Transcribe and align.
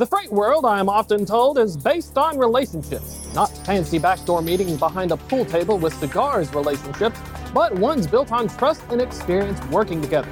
The 0.00 0.06
freight 0.06 0.32
world, 0.32 0.64
I 0.64 0.80
am 0.80 0.88
often 0.88 1.26
told, 1.26 1.58
is 1.58 1.76
based 1.76 2.16
on 2.16 2.38
relationships, 2.38 3.28
not 3.34 3.50
fancy 3.66 3.98
backdoor 3.98 4.40
meetings 4.40 4.78
behind 4.78 5.12
a 5.12 5.18
pool 5.18 5.44
table 5.44 5.76
with 5.76 5.92
cigars 5.92 6.54
relationships, 6.54 7.20
but 7.52 7.74
ones 7.74 8.06
built 8.06 8.32
on 8.32 8.48
trust 8.48 8.82
and 8.88 9.02
experience 9.02 9.62
working 9.66 10.00
together. 10.00 10.30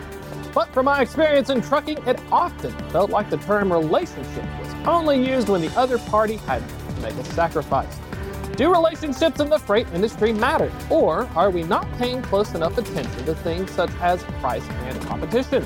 But 0.55 0.73
from 0.73 0.87
my 0.87 1.03
experience 1.03 1.51
in 1.51 1.61
trucking, 1.61 1.99
it 2.07 2.19
often 2.33 2.73
felt 2.89 3.11
like 3.11 3.29
the 3.29 3.37
term 3.37 3.71
relationship 3.71 4.45
was 4.59 4.73
only 4.87 5.23
used 5.23 5.51
when 5.51 5.61
the 5.61 5.79
other 5.79 5.99
party 5.99 6.37
had 6.37 6.67
to 6.67 7.03
make 7.03 7.13
a 7.13 7.25
sacrifice. 7.25 7.99
Do 8.57 8.73
relationships 8.73 9.39
in 9.39 9.51
the 9.51 9.59
freight 9.59 9.87
industry 9.93 10.33
matter, 10.33 10.73
or 10.89 11.29
are 11.37 11.51
we 11.51 11.63
not 11.63 11.87
paying 11.99 12.23
close 12.23 12.55
enough 12.55 12.79
attention 12.79 13.27
to 13.27 13.35
things 13.35 13.71
such 13.73 13.91
as 14.01 14.25
price 14.41 14.67
and 14.67 14.99
competition? 15.03 15.63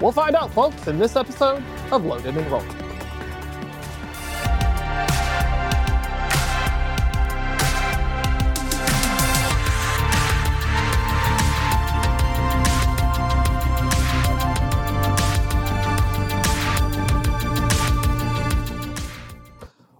We'll 0.00 0.12
find 0.12 0.36
out, 0.36 0.52
folks, 0.52 0.86
in 0.86 1.00
this 1.00 1.16
episode 1.16 1.64
of 1.90 2.04
Loaded 2.04 2.36
and 2.36 2.46
Rolling. 2.48 2.83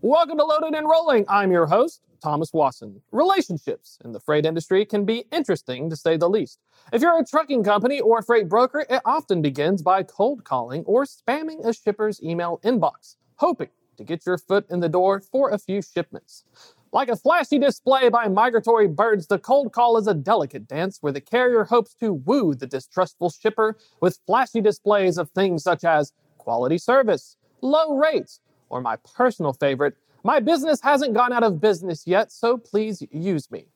Welcome 0.07 0.37
to 0.37 0.45
Loaded 0.45 0.75
and 0.75 0.87
Rolling. 0.87 1.25
I'm 1.31 1.51
your 1.51 1.65
host, 1.65 2.03
Thomas 2.23 2.53
Wasson. 2.53 3.01
Relationships 3.11 3.97
in 4.05 4.13
the 4.13 4.21
freight 4.21 4.45
industry 4.45 4.85
can 4.85 5.07
be 5.07 5.25
interesting 5.33 5.89
to 5.89 5.97
say 5.97 6.19
the 6.19 6.29
least. 6.29 6.59
If 6.93 7.01
you're 7.01 7.19
a 7.19 7.25
trucking 7.25 7.65
company 7.65 8.01
or 8.01 8.19
a 8.19 8.23
freight 8.23 8.47
broker, 8.47 8.85
it 8.91 9.01
often 9.07 9.41
begins 9.41 9.81
by 9.81 10.03
cold 10.03 10.45
calling 10.45 10.85
or 10.85 11.07
spamming 11.07 11.67
a 11.67 11.73
shipper's 11.73 12.23
email 12.23 12.61
inbox, 12.63 13.17
hoping 13.37 13.71
to 13.97 14.05
get 14.05 14.27
your 14.27 14.37
foot 14.37 14.67
in 14.69 14.81
the 14.81 14.91
door 14.91 15.23
for 15.23 15.49
a 15.49 15.59
few 15.59 15.81
shipments. 15.81 16.45
Like 16.93 17.09
a 17.09 17.17
flashy 17.17 17.59
display 17.59 18.11
by 18.11 18.29
migratory 18.29 18.89
birds, 18.89 19.29
the 19.29 19.39
cold 19.39 19.73
call 19.73 19.97
is 19.97 20.07
a 20.07 20.13
delicate 20.13 20.69
dance 20.69 20.99
where 21.01 21.15
the 21.15 21.23
carrier 21.23 21.65
hopes 21.65 21.95
to 22.01 22.13
woo 22.13 22.55
the 22.55 22.67
distrustful 22.67 23.31
shipper 23.31 23.79
with 24.03 24.21
flashy 24.27 24.61
displays 24.61 25.17
of 25.17 25.31
things 25.31 25.63
such 25.63 25.83
as 25.83 26.13
quality 26.37 26.77
service, 26.77 27.39
low 27.63 27.97
rates, 27.97 28.41
or 28.75 28.81
my 28.81 28.97
personal 28.97 29.53
favorite, 29.53 29.95
my 30.25 30.41
business 30.41 30.81
hasn't 30.83 31.15
gone 31.15 31.33
out 31.33 31.45
of 31.45 31.61
business 31.61 32.09
yet, 32.09 32.33
so 32.33 32.59
please 32.59 33.05
use 33.13 33.49
me. 33.53 33.67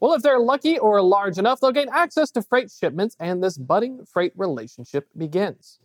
Well, 0.00 0.14
if 0.14 0.22
they're 0.22 0.40
lucky 0.40 0.76
or 0.76 1.00
large 1.00 1.38
enough, 1.38 1.60
they'll 1.60 1.70
gain 1.70 1.88
access 1.92 2.32
to 2.32 2.42
freight 2.42 2.68
shipments 2.68 3.16
and 3.20 3.42
this 3.42 3.56
budding 3.56 4.04
freight 4.04 4.32
relationship 4.34 5.06
begins. 5.16 5.78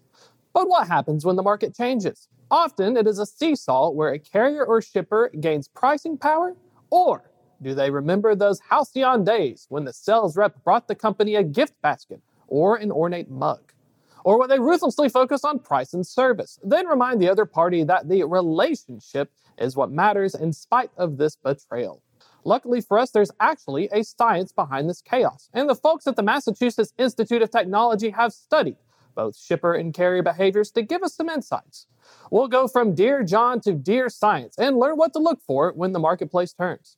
But 0.51 0.67
what 0.67 0.87
happens 0.87 1.25
when 1.25 1.35
the 1.35 1.43
market 1.43 1.77
changes? 1.77 2.27
Often 2.49 2.97
it 2.97 3.05
is 3.05 3.19
a 3.19 3.25
seesaw 3.27 3.91
where 3.91 4.13
a 4.13 4.19
carrier 4.19 4.65
or 4.65 4.81
shipper 4.81 5.29
gains 5.39 5.67
pricing 5.67 6.17
power, 6.17 6.55
or 6.89 7.29
do 7.61 7.75
they 7.75 7.91
remember 7.91 8.33
those 8.33 8.59
halcyon 8.67 9.23
days 9.23 9.67
when 9.69 9.85
the 9.85 9.93
sales 9.93 10.35
rep 10.35 10.63
brought 10.63 10.87
the 10.87 10.95
company 10.95 11.35
a 11.35 11.43
gift 11.43 11.79
basket 11.83 12.19
or 12.47 12.77
an 12.77 12.91
ornate 12.91 13.29
mug? 13.29 13.73
Or 14.23 14.37
will 14.37 14.47
they 14.47 14.59
ruthlessly 14.59 15.09
focus 15.09 15.43
on 15.43 15.59
price 15.59 15.93
and 15.93 16.05
service, 16.05 16.59
then 16.63 16.87
remind 16.87 17.21
the 17.21 17.29
other 17.29 17.45
party 17.45 17.83
that 17.83 18.09
the 18.09 18.23
relationship 18.23 19.31
is 19.57 19.75
what 19.75 19.91
matters 19.91 20.35
in 20.35 20.53
spite 20.53 20.91
of 20.97 21.17
this 21.17 21.35
betrayal? 21.35 22.01
Luckily 22.43 22.81
for 22.81 22.97
us, 22.97 23.11
there's 23.11 23.31
actually 23.39 23.89
a 23.91 24.03
science 24.03 24.51
behind 24.51 24.89
this 24.89 25.01
chaos, 25.01 25.49
and 25.53 25.69
the 25.69 25.75
folks 25.75 26.07
at 26.07 26.15
the 26.15 26.23
Massachusetts 26.23 26.93
Institute 26.97 27.41
of 27.41 27.51
Technology 27.51 28.11
have 28.11 28.33
studied 28.33 28.77
both 29.15 29.37
shipper 29.37 29.73
and 29.73 29.93
carrier 29.93 30.23
behaviors 30.23 30.71
to 30.71 30.81
give 30.81 31.03
us 31.03 31.15
some 31.15 31.29
insights. 31.29 31.87
We'll 32.31 32.47
go 32.47 32.67
from 32.67 32.95
Dear 32.95 33.23
John 33.23 33.59
to 33.61 33.73
Dear 33.73 34.07
Science 34.09 34.57
and 34.57 34.77
learn 34.77 34.95
what 34.95 35.11
to 35.13 35.19
look 35.19 35.41
for 35.45 35.73
when 35.75 35.91
the 35.91 35.99
marketplace 35.99 36.53
turns. 36.53 36.95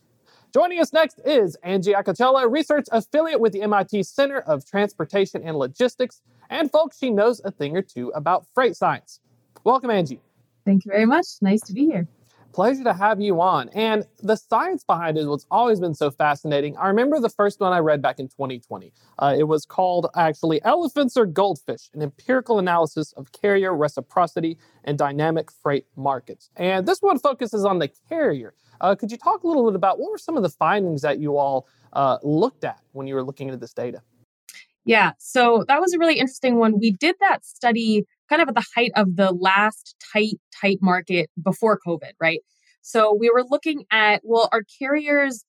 Joining 0.53 0.79
us 0.79 0.93
next 0.93 1.19
is 1.25 1.55
Angie 1.63 1.93
Acocella, 1.93 2.51
research 2.51 2.85
affiliate 2.91 3.39
with 3.39 3.53
the 3.53 3.61
MIT 3.61 4.03
Center 4.03 4.41
of 4.41 4.65
Transportation 4.65 5.41
and 5.43 5.57
Logistics, 5.57 6.21
and 6.51 6.69
folks, 6.69 6.99
she 6.99 7.09
knows 7.09 7.41
a 7.43 7.49
thing 7.49 7.75
or 7.75 7.81
two 7.81 8.09
about 8.09 8.45
freight 8.53 8.75
science. 8.75 9.19
Welcome, 9.63 9.89
Angie. 9.89 10.21
Thank 10.65 10.85
you 10.85 10.91
very 10.91 11.05
much. 11.05 11.25
Nice 11.41 11.61
to 11.61 11.73
be 11.73 11.85
here. 11.85 12.07
Pleasure 12.53 12.83
to 12.83 12.93
have 12.93 13.21
you 13.21 13.39
on. 13.39 13.69
And 13.69 14.05
the 14.21 14.35
science 14.35 14.83
behind 14.83 15.17
it 15.17 15.25
was 15.25 15.45
always 15.49 15.79
been 15.79 15.95
so 15.95 16.11
fascinating. 16.11 16.75
I 16.75 16.87
remember 16.87 17.19
the 17.21 17.29
first 17.29 17.61
one 17.61 17.71
I 17.71 17.79
read 17.79 18.01
back 18.01 18.19
in 18.19 18.27
2020. 18.27 18.91
Uh, 19.17 19.35
it 19.37 19.43
was 19.43 19.65
called 19.65 20.07
actually 20.17 20.61
Elephants 20.65 21.15
or 21.15 21.25
Goldfish, 21.25 21.89
an 21.93 22.01
empirical 22.01 22.59
analysis 22.59 23.13
of 23.13 23.31
carrier 23.31 23.73
reciprocity 23.73 24.57
and 24.83 24.97
dynamic 24.97 25.49
freight 25.63 25.85
markets. 25.95 26.49
And 26.57 26.85
this 26.85 27.01
one 27.01 27.19
focuses 27.19 27.63
on 27.63 27.79
the 27.79 27.89
carrier. 28.09 28.53
Uh, 28.81 28.95
could 28.95 29.11
you 29.11 29.17
talk 29.17 29.43
a 29.43 29.47
little 29.47 29.69
bit 29.69 29.75
about 29.75 29.99
what 29.99 30.11
were 30.11 30.17
some 30.17 30.35
of 30.35 30.43
the 30.43 30.49
findings 30.49 31.01
that 31.03 31.19
you 31.19 31.37
all 31.37 31.67
uh, 31.93 32.17
looked 32.21 32.65
at 32.65 32.81
when 32.91 33.07
you 33.07 33.15
were 33.15 33.23
looking 33.23 33.47
into 33.47 33.57
this 33.57 33.73
data? 33.73 34.01
Yeah, 34.85 35.11
so 35.19 35.63
that 35.67 35.79
was 35.79 35.93
a 35.93 35.99
really 35.99 36.17
interesting 36.17 36.57
one. 36.57 36.79
We 36.79 36.91
did 36.91 37.15
that 37.19 37.45
study 37.45 38.05
kind 38.29 38.41
of 38.41 38.47
at 38.49 38.55
the 38.55 38.65
height 38.75 38.91
of 38.95 39.15
the 39.15 39.31
last 39.31 39.95
tight, 40.13 40.39
tight 40.59 40.79
market 40.81 41.29
before 41.41 41.79
COVID, 41.85 42.13
right? 42.19 42.39
So 42.81 43.15
we 43.17 43.29
were 43.29 43.43
looking 43.47 43.83
at, 43.91 44.21
well, 44.23 44.49
are 44.51 44.63
carriers 44.79 45.45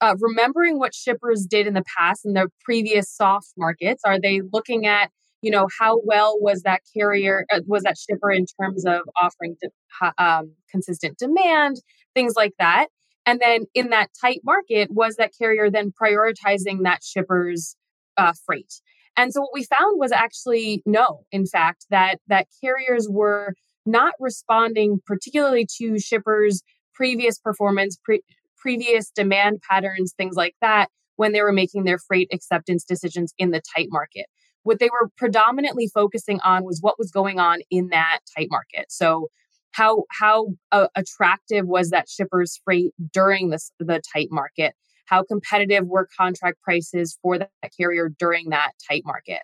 uh, 0.00 0.16
remembering 0.20 0.78
what 0.78 0.94
shippers 0.94 1.46
did 1.48 1.66
in 1.66 1.74
the 1.74 1.84
past 1.98 2.24
in 2.26 2.34
the 2.34 2.48
previous 2.64 3.10
soft 3.10 3.48
markets? 3.58 4.02
Are 4.06 4.20
they 4.20 4.40
looking 4.52 4.86
at, 4.86 5.10
you 5.42 5.50
know, 5.50 5.68
how 5.80 6.00
well 6.04 6.36
was 6.40 6.62
that 6.62 6.82
carrier, 6.96 7.44
uh, 7.52 7.60
was 7.66 7.82
that 7.84 7.96
shipper 7.98 8.30
in 8.32 8.46
terms 8.60 8.86
of 8.86 9.02
offering 9.20 9.56
de- 9.62 10.14
um, 10.24 10.52
consistent 10.70 11.18
demand, 11.18 11.76
things 12.14 12.34
like 12.36 12.52
that? 12.58 12.88
And 13.26 13.40
then 13.40 13.66
in 13.74 13.90
that 13.90 14.10
tight 14.20 14.40
market, 14.44 14.90
was 14.90 15.16
that 15.16 15.32
carrier 15.38 15.70
then 15.70 15.92
prioritizing 15.92 16.84
that 16.84 17.00
shipper's 17.04 17.76
uh, 18.16 18.32
freight. 18.46 18.72
And 19.16 19.32
so 19.32 19.40
what 19.40 19.50
we 19.52 19.64
found 19.64 19.98
was 19.98 20.12
actually 20.12 20.82
no, 20.86 21.24
in 21.30 21.46
fact, 21.46 21.86
that 21.90 22.16
that 22.28 22.46
carriers 22.62 23.08
were 23.10 23.54
not 23.84 24.14
responding 24.20 25.00
particularly 25.06 25.66
to 25.78 25.98
shippers' 25.98 26.62
previous 26.94 27.38
performance, 27.38 27.98
pre- 28.02 28.22
previous 28.56 29.10
demand 29.10 29.60
patterns, 29.68 30.14
things 30.16 30.36
like 30.36 30.54
that, 30.60 30.88
when 31.16 31.32
they 31.32 31.42
were 31.42 31.52
making 31.52 31.84
their 31.84 31.98
freight 31.98 32.28
acceptance 32.32 32.84
decisions 32.84 33.34
in 33.38 33.50
the 33.50 33.60
tight 33.76 33.88
market. 33.90 34.26
What 34.62 34.78
they 34.78 34.88
were 34.88 35.10
predominantly 35.16 35.90
focusing 35.92 36.38
on 36.40 36.64
was 36.64 36.78
what 36.80 36.98
was 36.98 37.10
going 37.10 37.40
on 37.40 37.58
in 37.70 37.88
that 37.88 38.20
tight 38.36 38.48
market. 38.50 38.86
So 38.88 39.28
how 39.72 40.04
how 40.10 40.48
uh, 40.70 40.86
attractive 40.94 41.66
was 41.66 41.90
that 41.90 42.08
shipper's 42.08 42.60
freight 42.64 42.92
during 43.12 43.50
this 43.50 43.72
the 43.78 44.00
tight 44.14 44.28
market? 44.30 44.74
How 45.06 45.22
competitive 45.22 45.86
were 45.86 46.08
contract 46.16 46.60
prices 46.62 47.18
for 47.22 47.38
that 47.38 47.50
carrier 47.78 48.08
during 48.18 48.50
that 48.50 48.72
tight 48.88 49.02
market. 49.04 49.42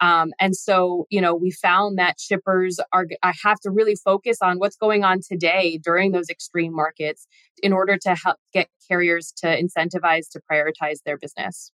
Um, 0.00 0.32
and 0.40 0.56
so, 0.56 1.06
you 1.10 1.20
know, 1.20 1.34
we 1.34 1.50
found 1.50 1.98
that 1.98 2.18
shippers 2.18 2.80
are, 2.92 3.06
I 3.22 3.34
have 3.44 3.60
to 3.60 3.70
really 3.70 3.96
focus 3.96 4.38
on 4.40 4.58
what's 4.58 4.76
going 4.76 5.04
on 5.04 5.20
today 5.20 5.78
during 5.82 6.12
those 6.12 6.30
extreme 6.30 6.74
markets 6.74 7.26
in 7.62 7.72
order 7.72 7.98
to 7.98 8.14
help 8.14 8.38
get 8.52 8.68
carriers 8.88 9.32
to 9.38 9.46
incentivize 9.46 10.30
to 10.30 10.40
prioritize 10.50 11.02
their 11.04 11.18
business. 11.18 11.70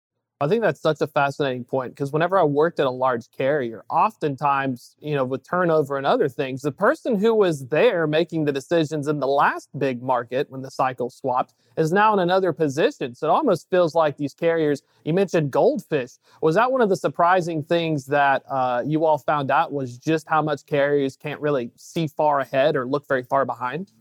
I 0.42 0.48
think 0.48 0.62
that's 0.62 0.80
such 0.80 1.02
a 1.02 1.06
fascinating 1.06 1.64
point 1.64 1.94
because 1.94 2.12
whenever 2.12 2.38
I 2.38 2.44
worked 2.44 2.80
at 2.80 2.86
a 2.86 2.90
large 2.90 3.30
carrier, 3.30 3.84
oftentimes, 3.90 4.96
you 4.98 5.14
know, 5.14 5.22
with 5.22 5.46
turnover 5.46 5.98
and 5.98 6.06
other 6.06 6.30
things, 6.30 6.62
the 6.62 6.72
person 6.72 7.18
who 7.18 7.34
was 7.34 7.66
there 7.66 8.06
making 8.06 8.46
the 8.46 8.52
decisions 8.52 9.06
in 9.06 9.20
the 9.20 9.26
last 9.26 9.68
big 9.78 10.02
market 10.02 10.50
when 10.50 10.62
the 10.62 10.70
cycle 10.70 11.10
swapped 11.10 11.52
is 11.76 11.92
now 11.92 12.14
in 12.14 12.20
another 12.20 12.54
position. 12.54 13.14
So 13.14 13.26
it 13.26 13.30
almost 13.30 13.68
feels 13.68 13.94
like 13.94 14.16
these 14.16 14.32
carriers, 14.32 14.80
you 15.04 15.12
mentioned 15.12 15.50
goldfish. 15.50 16.12
Was 16.40 16.54
that 16.54 16.72
one 16.72 16.80
of 16.80 16.88
the 16.88 16.96
surprising 16.96 17.62
things 17.62 18.06
that 18.06 18.42
uh, 18.48 18.82
you 18.86 19.04
all 19.04 19.18
found 19.18 19.50
out 19.50 19.74
was 19.74 19.98
just 19.98 20.26
how 20.26 20.40
much 20.40 20.64
carriers 20.64 21.16
can't 21.16 21.40
really 21.42 21.70
see 21.76 22.06
far 22.06 22.40
ahead 22.40 22.76
or 22.76 22.86
look 22.86 23.06
very 23.06 23.24
far 23.24 23.44
behind? 23.44 23.92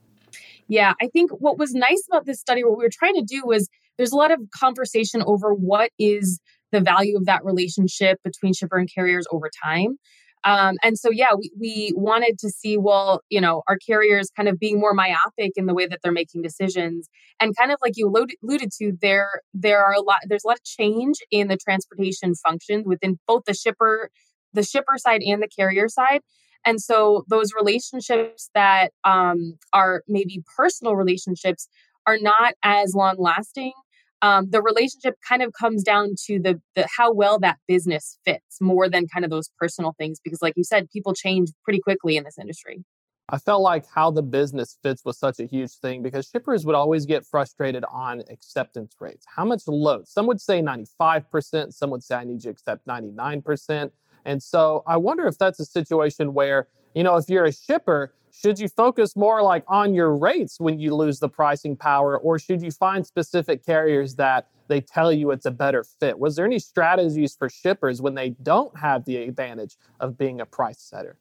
Yeah, 0.69 0.93
I 1.01 1.07
think 1.07 1.31
what 1.31 1.57
was 1.57 1.73
nice 1.73 2.07
about 2.07 2.25
this 2.25 2.39
study, 2.39 2.63
what 2.63 2.77
we 2.77 2.85
were 2.85 2.89
trying 2.89 3.15
to 3.15 3.23
do 3.23 3.41
was 3.45 3.67
there's 3.99 4.13
a 4.13 4.15
lot 4.15 4.31
of 4.31 4.39
conversation 4.57 5.21
over 5.27 5.53
what 5.53 5.91
is 5.99 6.39
the 6.71 6.79
value 6.79 7.17
of 7.17 7.25
that 7.25 7.43
relationship 7.43 8.17
between 8.23 8.53
shipper 8.53 8.77
and 8.77 8.89
carriers 8.91 9.27
over 9.31 9.49
time. 9.63 9.97
Um, 10.45 10.77
and 10.81 10.97
so, 10.97 11.09
yeah, 11.11 11.33
we, 11.37 11.51
we 11.59 11.91
wanted 11.95 12.39
to 12.39 12.49
see, 12.49 12.77
well, 12.77 13.21
you 13.29 13.41
know, 13.41 13.61
our 13.67 13.77
carriers 13.77 14.31
kind 14.33 14.47
of 14.47 14.57
being 14.57 14.79
more 14.79 14.93
myopic 14.93 15.51
in 15.57 15.65
the 15.65 15.73
way 15.73 15.85
that 15.85 15.99
they're 16.01 16.13
making 16.13 16.43
decisions, 16.43 17.09
and 17.41 17.55
kind 17.57 17.73
of 17.73 17.79
like 17.81 17.93
you 17.97 18.07
alluded 18.07 18.69
to, 18.79 18.93
there 19.01 19.41
there 19.53 19.83
are 19.83 19.91
a 19.91 20.01
lot 20.01 20.19
there's 20.29 20.45
a 20.45 20.47
lot 20.47 20.57
of 20.57 20.63
change 20.63 21.17
in 21.29 21.49
the 21.49 21.57
transportation 21.57 22.35
functions 22.35 22.85
within 22.87 23.19
both 23.27 23.43
the 23.45 23.53
shipper 23.53 24.09
the 24.53 24.63
shipper 24.63 24.97
side 24.97 25.21
and 25.21 25.43
the 25.43 25.49
carrier 25.49 25.89
side. 25.89 26.21
And 26.65 26.79
so, 26.79 27.25
those 27.27 27.51
relationships 27.53 28.49
that 28.55 28.91
um, 29.03 29.55
are 29.73 30.03
maybe 30.07 30.41
personal 30.55 30.95
relationships 30.95 31.67
are 32.07 32.17
not 32.17 32.53
as 32.63 32.93
long 32.95 33.15
lasting 33.17 33.73
um, 34.21 34.49
the 34.49 34.61
relationship 34.61 35.15
kind 35.27 35.41
of 35.41 35.53
comes 35.53 35.83
down 35.83 36.15
to 36.25 36.39
the, 36.39 36.61
the 36.75 36.87
how 36.97 37.13
well 37.13 37.39
that 37.39 37.57
business 37.67 38.17
fits 38.25 38.59
more 38.61 38.89
than 38.89 39.07
kind 39.07 39.23
of 39.23 39.31
those 39.31 39.49
personal 39.59 39.93
things 39.97 40.19
because 40.23 40.41
like 40.41 40.53
you 40.55 40.63
said 40.63 40.89
people 40.91 41.13
change 41.13 41.49
pretty 41.63 41.79
quickly 41.79 42.17
in 42.17 42.23
this 42.23 42.37
industry 42.37 42.83
I 43.31 43.37
felt 43.37 43.61
like 43.61 43.85
how 43.93 44.09
the 44.09 44.23
business 44.23 44.77
fits 44.81 45.05
was 45.05 45.19
such 45.19 45.39
a 45.39 45.45
huge 45.45 45.71
thing 45.73 46.01
because 46.01 46.27
shippers 46.27 46.65
would 46.65 46.73
always 46.73 47.05
get 47.05 47.25
frustrated 47.25 47.85
on 47.91 48.23
acceptance 48.29 48.95
rates. 48.99 49.23
How 49.35 49.45
much 49.45 49.67
load? 49.67 50.07
Some 50.07 50.25
would 50.25 50.41
say 50.41 50.61
95%, 50.61 51.73
some 51.73 51.91
would 51.91 52.03
say 52.03 52.15
I 52.15 52.23
need 52.23 52.35
you 52.35 52.39
to 52.39 52.49
accept 52.49 52.87
99%. 52.87 53.91
And 54.25 54.41
so 54.41 54.83
I 54.87 54.97
wonder 54.97 55.27
if 55.27 55.37
that's 55.37 55.59
a 55.59 55.65
situation 55.65 56.33
where, 56.33 56.67
you 56.93 57.03
know, 57.03 57.17
if 57.17 57.29
you're 57.29 57.45
a 57.45 57.53
shipper, 57.53 58.13
should 58.31 58.59
you 58.59 58.67
focus 58.67 59.15
more 59.15 59.41
like 59.41 59.63
on 59.67 59.93
your 59.93 60.15
rates 60.15 60.59
when 60.59 60.79
you 60.79 60.95
lose 60.95 61.19
the 61.19 61.29
pricing 61.29 61.75
power, 61.75 62.17
or 62.17 62.39
should 62.39 62.61
you 62.61 62.71
find 62.71 63.05
specific 63.05 63.65
carriers 63.65 64.15
that 64.15 64.47
they 64.67 64.81
tell 64.81 65.11
you 65.11 65.31
it's 65.31 65.45
a 65.45 65.51
better 65.51 65.83
fit? 65.83 66.19
Was 66.19 66.35
there 66.35 66.45
any 66.45 66.59
strategies 66.59 67.35
for 67.35 67.49
shippers 67.49 68.01
when 68.01 68.15
they 68.15 68.29
don't 68.41 68.77
have 68.77 69.05
the 69.05 69.17
advantage 69.17 69.75
of 69.99 70.17
being 70.17 70.39
a 70.39 70.45
price 70.45 70.79
setter? 70.79 71.17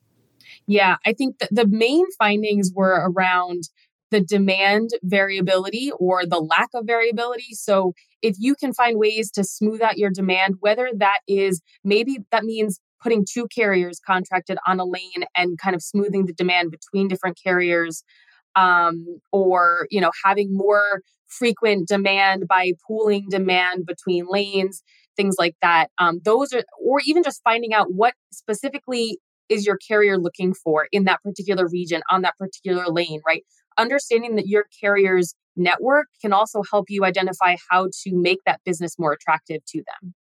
Yeah, 0.67 0.97
I 1.05 1.12
think 1.12 1.37
the 1.50 1.67
main 1.67 2.05
findings 2.19 2.73
were 2.75 3.11
around 3.11 3.64
the 4.11 4.21
demand 4.21 4.91
variability 5.03 5.91
or 5.99 6.25
the 6.25 6.41
lack 6.41 6.69
of 6.75 6.87
variability. 6.87 7.53
So, 7.53 7.94
if 8.23 8.37
you 8.38 8.55
can 8.55 8.73
find 8.73 8.99
ways 8.99 9.31
to 9.32 9.44
smooth 9.44 9.82
out 9.82 9.99
your 9.99 10.11
demand, 10.11 10.56
whether 10.61 10.91
that 10.97 11.21
is 11.29 11.61
maybe 11.85 12.19
that 12.32 12.44
means 12.44 12.81
putting 13.03 13.25
two 13.31 13.47
carriers 13.49 14.00
contracted 14.05 14.59
on 14.67 14.81
a 14.81 14.85
lane 14.85 15.25
and 15.37 15.59
kind 15.59 15.75
of 15.75 15.83
smoothing 15.83 16.27
the 16.27 16.33
demand 16.33 16.71
between 16.71 17.09
different 17.09 17.39
carriers 17.43 18.03
um, 18.56 19.21
or 19.33 19.87
you 19.91 20.00
know 20.00 20.11
having 20.25 20.56
more 20.56 21.03
frequent 21.27 21.87
demand 21.87 22.49
by 22.49 22.73
pooling 22.87 23.27
demand 23.29 23.85
between 23.87 24.27
lanes 24.29 24.83
things 25.17 25.37
like 25.39 25.55
that 25.61 25.91
um, 25.99 26.21
those 26.25 26.53
are 26.53 26.62
or 26.85 27.00
even 27.05 27.23
just 27.23 27.43
finding 27.45 27.75
out 27.75 27.93
what 27.93 28.15
specifically 28.33 29.19
is 29.49 29.67
your 29.67 29.79
carrier 29.87 30.19
looking 30.19 30.55
for 30.55 30.89
in 30.93 31.05
that 31.05 31.23
particular 31.23 31.67
region 31.69 32.03
on 32.11 32.23
that 32.23 32.37
particular 32.39 32.87
lane 32.89 33.21
right? 33.27 33.45
Understanding 33.79 34.37
that 34.37 34.49
your 34.49 34.65
carrier's 34.81 35.35
network 35.56 36.06
can 36.21 36.33
also 36.33 36.62
help 36.71 36.87
you 36.89 37.05
identify 37.05 37.56
how 37.71 37.89
to 38.03 38.11
make 38.12 38.39
that 38.47 38.61
business 38.65 38.99
more 38.99 39.12
attractive 39.12 39.61
to 39.67 39.79
them 39.79 40.15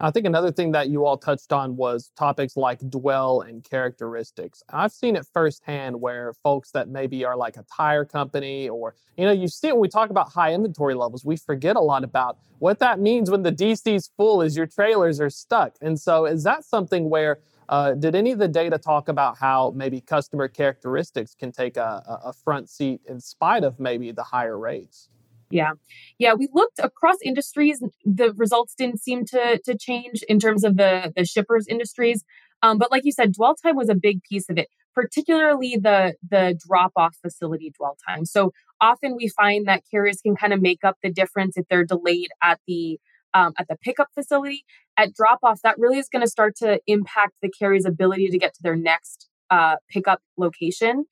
I 0.00 0.10
think 0.10 0.26
another 0.26 0.50
thing 0.50 0.72
that 0.72 0.88
you 0.88 1.06
all 1.06 1.16
touched 1.16 1.52
on 1.52 1.76
was 1.76 2.10
topics 2.16 2.56
like 2.56 2.80
dwell 2.90 3.42
and 3.42 3.62
characteristics. 3.62 4.62
I've 4.68 4.90
seen 4.90 5.14
it 5.14 5.24
firsthand 5.32 6.00
where 6.00 6.32
folks 6.42 6.72
that 6.72 6.88
maybe 6.88 7.24
are 7.24 7.36
like 7.36 7.56
a 7.56 7.64
tire 7.74 8.04
company 8.04 8.68
or, 8.68 8.96
you 9.16 9.24
know, 9.24 9.30
you 9.30 9.46
see 9.46 9.70
when 9.70 9.80
we 9.80 9.88
talk 9.88 10.10
about 10.10 10.32
high 10.32 10.52
inventory 10.52 10.94
levels, 10.94 11.24
we 11.24 11.36
forget 11.36 11.76
a 11.76 11.80
lot 11.80 12.02
about 12.02 12.38
what 12.58 12.80
that 12.80 12.98
means 12.98 13.30
when 13.30 13.44
the 13.44 13.52
DC's 13.52 14.10
full 14.16 14.42
is 14.42 14.56
your 14.56 14.66
trailers 14.66 15.20
are 15.20 15.30
stuck. 15.30 15.76
And 15.80 15.98
so 16.00 16.26
is 16.26 16.42
that 16.42 16.64
something 16.64 17.08
where 17.08 17.38
uh, 17.68 17.92
did 17.92 18.16
any 18.16 18.32
of 18.32 18.38
the 18.38 18.48
data 18.48 18.78
talk 18.78 19.08
about 19.08 19.38
how 19.38 19.72
maybe 19.76 20.00
customer 20.00 20.48
characteristics 20.48 21.34
can 21.34 21.52
take 21.52 21.76
a, 21.76 22.20
a 22.24 22.32
front 22.32 22.68
seat 22.68 23.00
in 23.08 23.20
spite 23.20 23.62
of 23.62 23.78
maybe 23.78 24.10
the 24.10 24.24
higher 24.24 24.58
rates? 24.58 25.08
Yeah. 25.50 25.72
Yeah. 26.18 26.34
We 26.34 26.48
looked 26.52 26.78
across 26.78 27.16
industries. 27.24 27.82
The 28.04 28.32
results 28.36 28.74
didn't 28.74 29.00
seem 29.00 29.24
to, 29.26 29.60
to 29.64 29.76
change 29.76 30.22
in 30.28 30.38
terms 30.38 30.64
of 30.64 30.76
the, 30.76 31.12
the 31.16 31.24
shippers 31.24 31.66
industries. 31.68 32.24
Um, 32.62 32.78
but 32.78 32.90
like 32.90 33.04
you 33.04 33.12
said, 33.12 33.32
dwell 33.32 33.54
time 33.54 33.76
was 33.76 33.88
a 33.88 33.94
big 33.94 34.22
piece 34.22 34.48
of 34.48 34.58
it, 34.58 34.68
particularly 34.94 35.76
the, 35.80 36.14
the 36.28 36.58
drop 36.66 36.92
off 36.96 37.16
facility 37.20 37.72
dwell 37.76 37.96
time. 38.08 38.24
So 38.24 38.52
often 38.80 39.16
we 39.16 39.28
find 39.28 39.68
that 39.68 39.82
carriers 39.90 40.20
can 40.20 40.34
kind 40.34 40.52
of 40.52 40.62
make 40.62 40.82
up 40.82 40.96
the 41.02 41.10
difference 41.12 41.56
if 41.56 41.66
they're 41.68 41.84
delayed 41.84 42.28
at 42.42 42.60
the 42.66 42.98
um, 43.34 43.52
at 43.58 43.66
the 43.68 43.76
pickup 43.76 44.08
facility. 44.14 44.64
At 44.96 45.12
drop 45.12 45.40
off, 45.42 45.60
that 45.62 45.76
really 45.76 45.98
is 45.98 46.08
going 46.08 46.22
to 46.22 46.30
start 46.30 46.54
to 46.58 46.78
impact 46.86 47.32
the 47.42 47.50
carrier's 47.50 47.84
ability 47.84 48.28
to 48.28 48.38
get 48.38 48.54
to 48.54 48.62
their 48.62 48.76
next 48.76 49.28
uh, 49.50 49.76
pickup 49.90 50.20
location. 50.36 51.04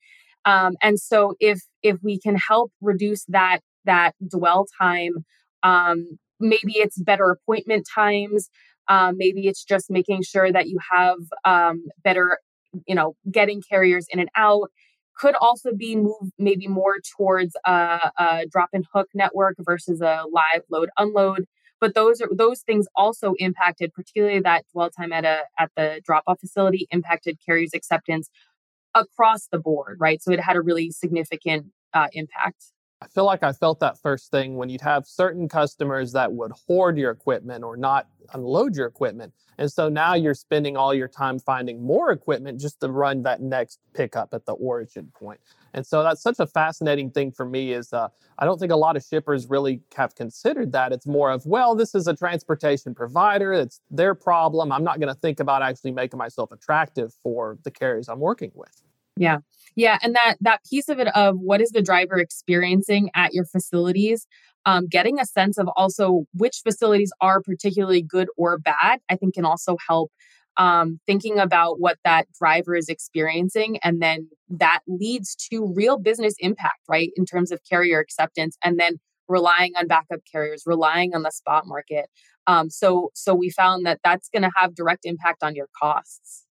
Um, 0.45 0.73
and 0.81 0.99
so 0.99 1.35
if 1.39 1.61
if 1.81 1.97
we 2.01 2.19
can 2.19 2.35
help 2.35 2.71
reduce 2.81 3.25
that 3.25 3.59
that 3.85 4.13
dwell 4.27 4.65
time. 4.79 5.25
Um, 5.63 6.17
maybe 6.39 6.73
it's 6.73 6.99
better 6.99 7.29
appointment 7.29 7.87
times. 7.93 8.49
Um, 8.87 9.17
maybe 9.17 9.47
it's 9.47 9.63
just 9.63 9.89
making 9.89 10.23
sure 10.23 10.51
that 10.51 10.67
you 10.67 10.77
have 10.91 11.17
um, 11.45 11.85
better, 12.03 12.39
you 12.87 12.95
know, 12.95 13.15
getting 13.31 13.61
carriers 13.61 14.07
in 14.09 14.19
and 14.19 14.29
out. 14.35 14.69
Could 15.15 15.35
also 15.39 15.73
be 15.73 15.95
moved 15.95 16.33
maybe 16.39 16.67
more 16.67 16.95
towards 17.15 17.55
a, 17.65 18.11
a 18.17 18.45
drop 18.51 18.69
and 18.73 18.85
hook 18.93 19.09
network 19.13 19.55
versus 19.59 20.01
a 20.01 20.23
live 20.31 20.63
load 20.69 20.89
unload. 20.97 21.45
But 21.79 21.93
those 21.95 22.19
are 22.21 22.29
those 22.31 22.61
things 22.61 22.87
also 22.95 23.33
impacted, 23.37 23.93
particularly 23.93 24.39
that 24.39 24.65
dwell 24.73 24.89
time 24.89 25.13
at 25.13 25.23
a 25.23 25.41
at 25.59 25.69
the 25.77 26.01
drop 26.03 26.23
off 26.25 26.39
facility 26.39 26.87
impacted 26.91 27.37
carriers 27.45 27.71
acceptance 27.75 28.29
across 28.95 29.47
the 29.51 29.59
board, 29.59 29.97
right? 29.99 30.21
So 30.21 30.31
it 30.31 30.39
had 30.39 30.55
a 30.55 30.61
really 30.61 30.91
significant 30.91 31.67
uh, 31.93 32.07
impact. 32.13 32.72
I 33.03 33.07
feel 33.07 33.25
like 33.25 33.43
I 33.43 33.51
felt 33.51 33.81
that 33.81 33.99
first 33.99 34.31
thing 34.31 34.55
when 34.55 34.69
you'd 34.69 34.79
have 34.79 35.05
certain 35.05 35.49
customers 35.49 36.13
that 36.13 36.31
would 36.31 36.53
hoard 36.67 36.97
your 36.97 37.11
equipment 37.11 37.61
or 37.61 37.75
not 37.75 38.07
unload 38.33 38.77
your 38.77 38.87
equipment. 38.87 39.33
And 39.57 39.69
so 39.69 39.89
now 39.89 40.13
you're 40.13 40.33
spending 40.33 40.77
all 40.77 40.93
your 40.93 41.09
time 41.09 41.37
finding 41.37 41.83
more 41.83 42.11
equipment 42.11 42.61
just 42.61 42.79
to 42.79 42.89
run 42.89 43.21
that 43.23 43.41
next 43.41 43.79
pickup 43.93 44.33
at 44.33 44.45
the 44.45 44.53
origin 44.53 45.11
point. 45.13 45.41
And 45.73 45.85
so 45.85 46.01
that's 46.01 46.21
such 46.21 46.39
a 46.39 46.47
fascinating 46.47 47.11
thing 47.11 47.33
for 47.33 47.45
me 47.45 47.73
is 47.73 47.91
uh, 47.91 48.07
I 48.39 48.45
don't 48.45 48.57
think 48.57 48.71
a 48.71 48.77
lot 48.77 48.95
of 48.95 49.03
shippers 49.03 49.49
really 49.49 49.81
have 49.97 50.15
considered 50.15 50.71
that. 50.71 50.93
It's 50.93 51.05
more 51.05 51.29
of, 51.29 51.45
well, 51.45 51.75
this 51.75 51.93
is 51.95 52.07
a 52.07 52.15
transportation 52.15 52.95
provider. 52.95 53.51
It's 53.51 53.81
their 53.91 54.15
problem. 54.15 54.71
I'm 54.71 54.85
not 54.85 55.01
going 55.01 55.13
to 55.13 55.19
think 55.19 55.41
about 55.41 55.61
actually 55.61 55.91
making 55.91 56.19
myself 56.19 56.53
attractive 56.53 57.13
for 57.21 57.57
the 57.63 57.71
carriers 57.71 58.07
I'm 58.07 58.21
working 58.21 58.51
with. 58.55 58.81
Yeah. 59.17 59.39
Yeah. 59.75 59.97
And 60.01 60.15
that 60.15 60.35
that 60.41 60.61
piece 60.69 60.89
of 60.89 60.99
it 60.99 61.07
of 61.15 61.35
what 61.39 61.61
is 61.61 61.71
the 61.71 61.81
driver 61.81 62.17
experiencing 62.19 63.09
at 63.15 63.33
your 63.33 63.45
facilities, 63.45 64.27
um, 64.65 64.87
getting 64.87 65.19
a 65.19 65.25
sense 65.25 65.57
of 65.57 65.67
also 65.75 66.25
which 66.33 66.61
facilities 66.63 67.11
are 67.21 67.41
particularly 67.41 68.01
good 68.01 68.27
or 68.37 68.57
bad, 68.57 68.99
I 69.09 69.15
think 69.15 69.35
can 69.35 69.45
also 69.45 69.77
help 69.87 70.11
um, 70.57 70.99
thinking 71.07 71.39
about 71.39 71.79
what 71.79 71.97
that 72.03 72.27
driver 72.33 72.75
is 72.75 72.89
experiencing. 72.89 73.79
And 73.83 74.01
then 74.01 74.29
that 74.49 74.81
leads 74.87 75.35
to 75.51 75.71
real 75.75 75.97
business 75.97 76.35
impact, 76.39 76.79
right? 76.87 77.09
In 77.15 77.25
terms 77.25 77.51
of 77.51 77.59
carrier 77.67 77.99
acceptance 77.99 78.57
and 78.63 78.79
then 78.79 78.99
relying 79.27 79.73
on 79.75 79.87
backup 79.87 80.19
carriers, 80.31 80.63
relying 80.65 81.15
on 81.15 81.23
the 81.23 81.31
spot 81.31 81.63
market. 81.65 82.05
Um, 82.45 82.69
so, 82.69 83.09
so 83.15 83.33
we 83.33 83.49
found 83.49 83.85
that 83.85 83.99
that's 84.03 84.29
going 84.29 84.43
to 84.43 84.51
have 84.55 84.75
direct 84.75 85.05
impact 85.05 85.43
on 85.43 85.55
your 85.55 85.69
costs. 85.81 86.45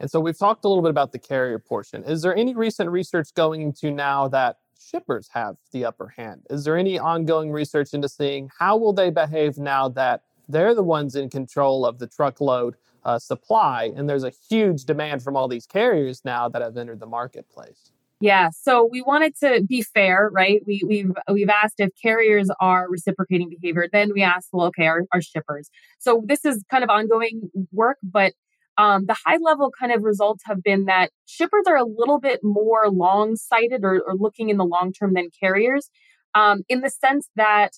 And 0.00 0.10
so 0.10 0.18
we've 0.18 0.38
talked 0.38 0.64
a 0.64 0.68
little 0.68 0.82
bit 0.82 0.90
about 0.90 1.12
the 1.12 1.18
carrier 1.18 1.58
portion. 1.58 2.02
Is 2.04 2.22
there 2.22 2.34
any 2.34 2.54
recent 2.54 2.90
research 2.90 3.34
going 3.34 3.60
into 3.60 3.90
now 3.90 4.28
that 4.28 4.56
shippers 4.80 5.28
have 5.34 5.56
the 5.72 5.84
upper 5.84 6.08
hand? 6.08 6.46
Is 6.48 6.64
there 6.64 6.78
any 6.78 6.98
ongoing 6.98 7.52
research 7.52 7.92
into 7.92 8.08
seeing 8.08 8.50
how 8.58 8.78
will 8.78 8.94
they 8.94 9.10
behave 9.10 9.58
now 9.58 9.90
that 9.90 10.22
they're 10.48 10.74
the 10.74 10.82
ones 10.82 11.14
in 11.14 11.28
control 11.28 11.84
of 11.84 11.98
the 11.98 12.06
truckload 12.06 12.76
uh, 13.04 13.18
supply 13.18 13.92
and 13.94 14.08
there's 14.08 14.24
a 14.24 14.32
huge 14.48 14.84
demand 14.84 15.22
from 15.22 15.36
all 15.36 15.48
these 15.48 15.66
carriers 15.66 16.22
now 16.24 16.48
that 16.48 16.62
have 16.62 16.78
entered 16.78 16.98
the 16.98 17.06
marketplace? 17.06 17.92
Yeah, 18.22 18.50
so 18.50 18.86
we 18.90 19.00
wanted 19.00 19.34
to 19.40 19.62
be 19.66 19.82
fair, 19.82 20.28
right? 20.30 20.60
We, 20.66 20.82
we've 20.86 21.12
we've 21.30 21.48
asked 21.48 21.76
if 21.78 21.90
carriers 22.02 22.50
are 22.60 22.86
reciprocating 22.90 23.48
behavior. 23.48 23.88
Then 23.90 24.12
we 24.12 24.22
asked, 24.22 24.50
well, 24.52 24.66
okay, 24.66 24.86
our 24.86 25.06
shippers. 25.22 25.70
So 25.98 26.22
this 26.26 26.44
is 26.44 26.62
kind 26.70 26.84
of 26.84 26.90
ongoing 26.90 27.50
work, 27.72 27.96
but 28.02 28.34
um, 28.80 29.04
the 29.04 29.16
high 29.26 29.36
level 29.36 29.70
kind 29.78 29.92
of 29.92 30.04
results 30.04 30.42
have 30.46 30.62
been 30.62 30.86
that 30.86 31.10
shippers 31.26 31.64
are 31.66 31.76
a 31.76 31.84
little 31.84 32.18
bit 32.18 32.40
more 32.42 32.88
long 32.90 33.36
sighted 33.36 33.84
or, 33.84 34.00
or, 34.06 34.14
looking 34.14 34.48
in 34.48 34.56
the 34.56 34.64
long 34.64 34.94
term 34.98 35.12
than 35.12 35.28
carriers, 35.38 35.90
um, 36.34 36.62
in 36.66 36.80
the 36.80 36.88
sense 36.88 37.28
that 37.36 37.72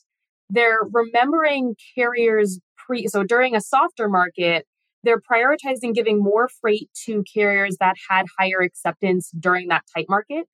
they're 0.49 0.83
remembering 0.93 1.75
carriers 1.97 2.61
pre. 2.77 3.09
So 3.09 3.25
during 3.25 3.57
a 3.57 3.61
softer 3.61 4.09
market, 4.09 4.65
they're 5.03 5.21
prioritizing 5.21 5.93
giving 5.93 6.23
more 6.23 6.49
freight 6.61 6.89
to 7.07 7.25
carriers 7.35 7.79
that 7.81 7.97
had 8.09 8.27
higher 8.39 8.61
acceptance 8.61 9.33
during 9.37 9.69
that 9.69 9.83
tight 9.93 10.07
market. 10.09 10.45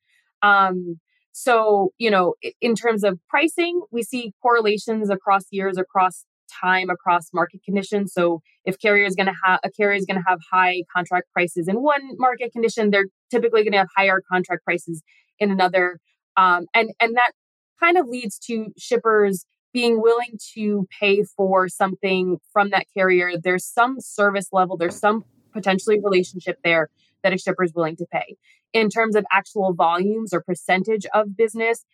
Um, 0.41 0.99
so, 1.33 1.91
you 1.99 2.11
know, 2.11 2.37
in 2.63 2.75
terms 2.75 3.05
of 3.05 3.19
pricing, 3.29 3.83
we 3.91 4.03
see 4.03 4.33
correlations 4.41 5.11
across 5.11 5.43
years, 5.51 5.77
across 5.77 6.25
time 6.61 6.91
across 6.91 7.29
market 7.33 7.63
conditions. 7.65 8.13
So 8.13 8.43
if 8.65 8.79
carrier 8.79 9.07
is 9.07 9.15
going 9.15 9.27
to 9.27 9.35
have 9.45 9.61
a 9.65 9.71
carrier 9.71 9.97
is 9.97 10.07
going 10.07 10.19
to 10.19 10.25
have 10.27 10.39
high 10.51 10.83
contract 10.95 11.29
prices 11.33 11.69
in 11.69 11.83
one 11.83 12.17
market 12.19 12.53
condition, 12.53 12.91
they're 12.91 13.07
typically 13.31 13.63
going 13.63 13.73
to 13.73 13.79
have 13.79 13.89
higher 13.97 14.21
contract 14.31 14.65
prices 14.65 15.03
in 15.39 15.51
another. 15.51 15.99
Um, 16.37 16.67
and 16.75 16.91
and 17.01 17.17
that 17.17 17.33
kind 17.81 17.97
of 17.97 18.09
leads 18.09 18.39
to 18.41 18.67
shippers 18.77 19.45
being 19.73 20.01
willing 20.01 20.39
to 20.55 20.87
pay 20.99 21.23
for 21.23 21.69
something 21.69 22.39
from 22.53 22.71
that 22.71 22.87
carrier. 22.97 23.33
There's 23.43 23.65
some 23.65 24.01
service 24.01 24.49
level, 24.53 24.77
there's 24.77 24.99
some 24.99 25.25
potentially 25.53 26.01
relationship 26.03 26.59
there 26.65 26.89
that 27.23 27.33
a 27.33 27.39
shipper 27.39 27.65
is 27.65 27.73
willing 27.75 27.97
to 27.97 28.07
pay. 28.11 28.37
In 28.73 28.91
terms 28.91 29.17
of 29.17 29.25
actual 29.33 29.73
volumes 29.73 30.33
or 30.33 30.43
percentage 30.43 31.07
of 31.15 31.37
business, 31.37 31.85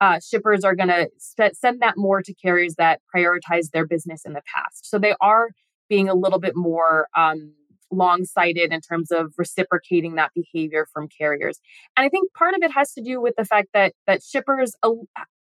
uh, 0.00 0.20
shippers 0.20 0.64
are 0.64 0.74
going 0.74 0.88
to 0.88 1.08
send 1.52 1.80
that 1.80 1.96
more 1.96 2.22
to 2.22 2.34
carriers 2.34 2.74
that 2.76 3.00
prioritize 3.14 3.70
their 3.72 3.86
business 3.86 4.22
in 4.24 4.32
the 4.32 4.42
past. 4.54 4.88
So 4.88 4.98
they 4.98 5.14
are 5.20 5.50
being 5.88 6.08
a 6.08 6.14
little 6.14 6.40
bit 6.40 6.56
more 6.56 7.08
um, 7.16 7.52
long 7.90 8.24
sighted 8.24 8.72
in 8.72 8.80
terms 8.80 9.10
of 9.10 9.32
reciprocating 9.38 10.16
that 10.16 10.32
behavior 10.34 10.86
from 10.92 11.08
carriers. 11.08 11.58
And 11.96 12.04
I 12.04 12.08
think 12.08 12.32
part 12.32 12.54
of 12.54 12.62
it 12.62 12.72
has 12.72 12.92
to 12.94 13.02
do 13.02 13.20
with 13.20 13.34
the 13.36 13.44
fact 13.44 13.68
that 13.74 13.92
that 14.06 14.22
shippers 14.22 14.74
uh, 14.82 14.90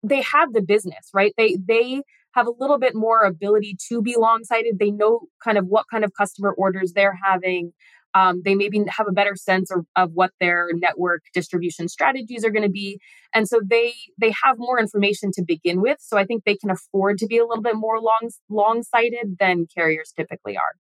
they 0.04 0.22
have 0.22 0.54
the 0.54 0.62
business, 0.62 1.10
right? 1.14 1.34
They 1.38 1.58
they 1.68 2.02
have 2.34 2.48
a 2.48 2.54
little 2.60 2.78
bit 2.78 2.96
more 2.96 3.22
ability 3.22 3.78
to 3.90 4.02
be 4.02 4.16
long 4.18 4.44
sighted. 4.44 4.78
They 4.78 4.92
know 4.92 5.22
kind 5.44 5.58
of 5.58 5.68
what 5.68 5.86
kind 5.90 6.04
of 6.04 6.12
customer 6.14 6.52
orders 6.52 6.92
they're 6.94 7.18
having. 7.24 7.72
Um, 8.16 8.42
they 8.44 8.56
maybe 8.56 8.82
have 8.88 9.08
a 9.08 9.12
better 9.12 9.36
sense 9.36 9.70
of, 9.70 9.86
of 9.96 10.12
what 10.14 10.32
their 10.40 10.70
network 10.74 11.22
distribution 11.34 11.88
strategies 11.88 12.44
are 12.44 12.50
going 12.50 12.64
to 12.64 12.70
be. 12.70 13.00
And 13.34 13.48
so 13.48 13.60
they 13.64 13.94
they 14.18 14.34
have 14.44 14.56
more 14.58 14.80
information 14.80 15.32
to 15.34 15.44
begin 15.44 15.82
with 15.82 15.98
so 16.00 16.18
i 16.18 16.26
think 16.26 16.44
they 16.44 16.56
can 16.56 16.70
afford 16.70 17.18
to 17.18 17.28
be 17.28 17.38
a 17.38 17.46
little 17.46 17.62
bit 17.62 17.76
more 17.76 18.00
long 18.00 18.30
long 18.50 18.84
sighted 18.84 19.38
than 19.40 19.68
carriers 19.76 20.14
typically 20.16 20.56
are 20.58 20.74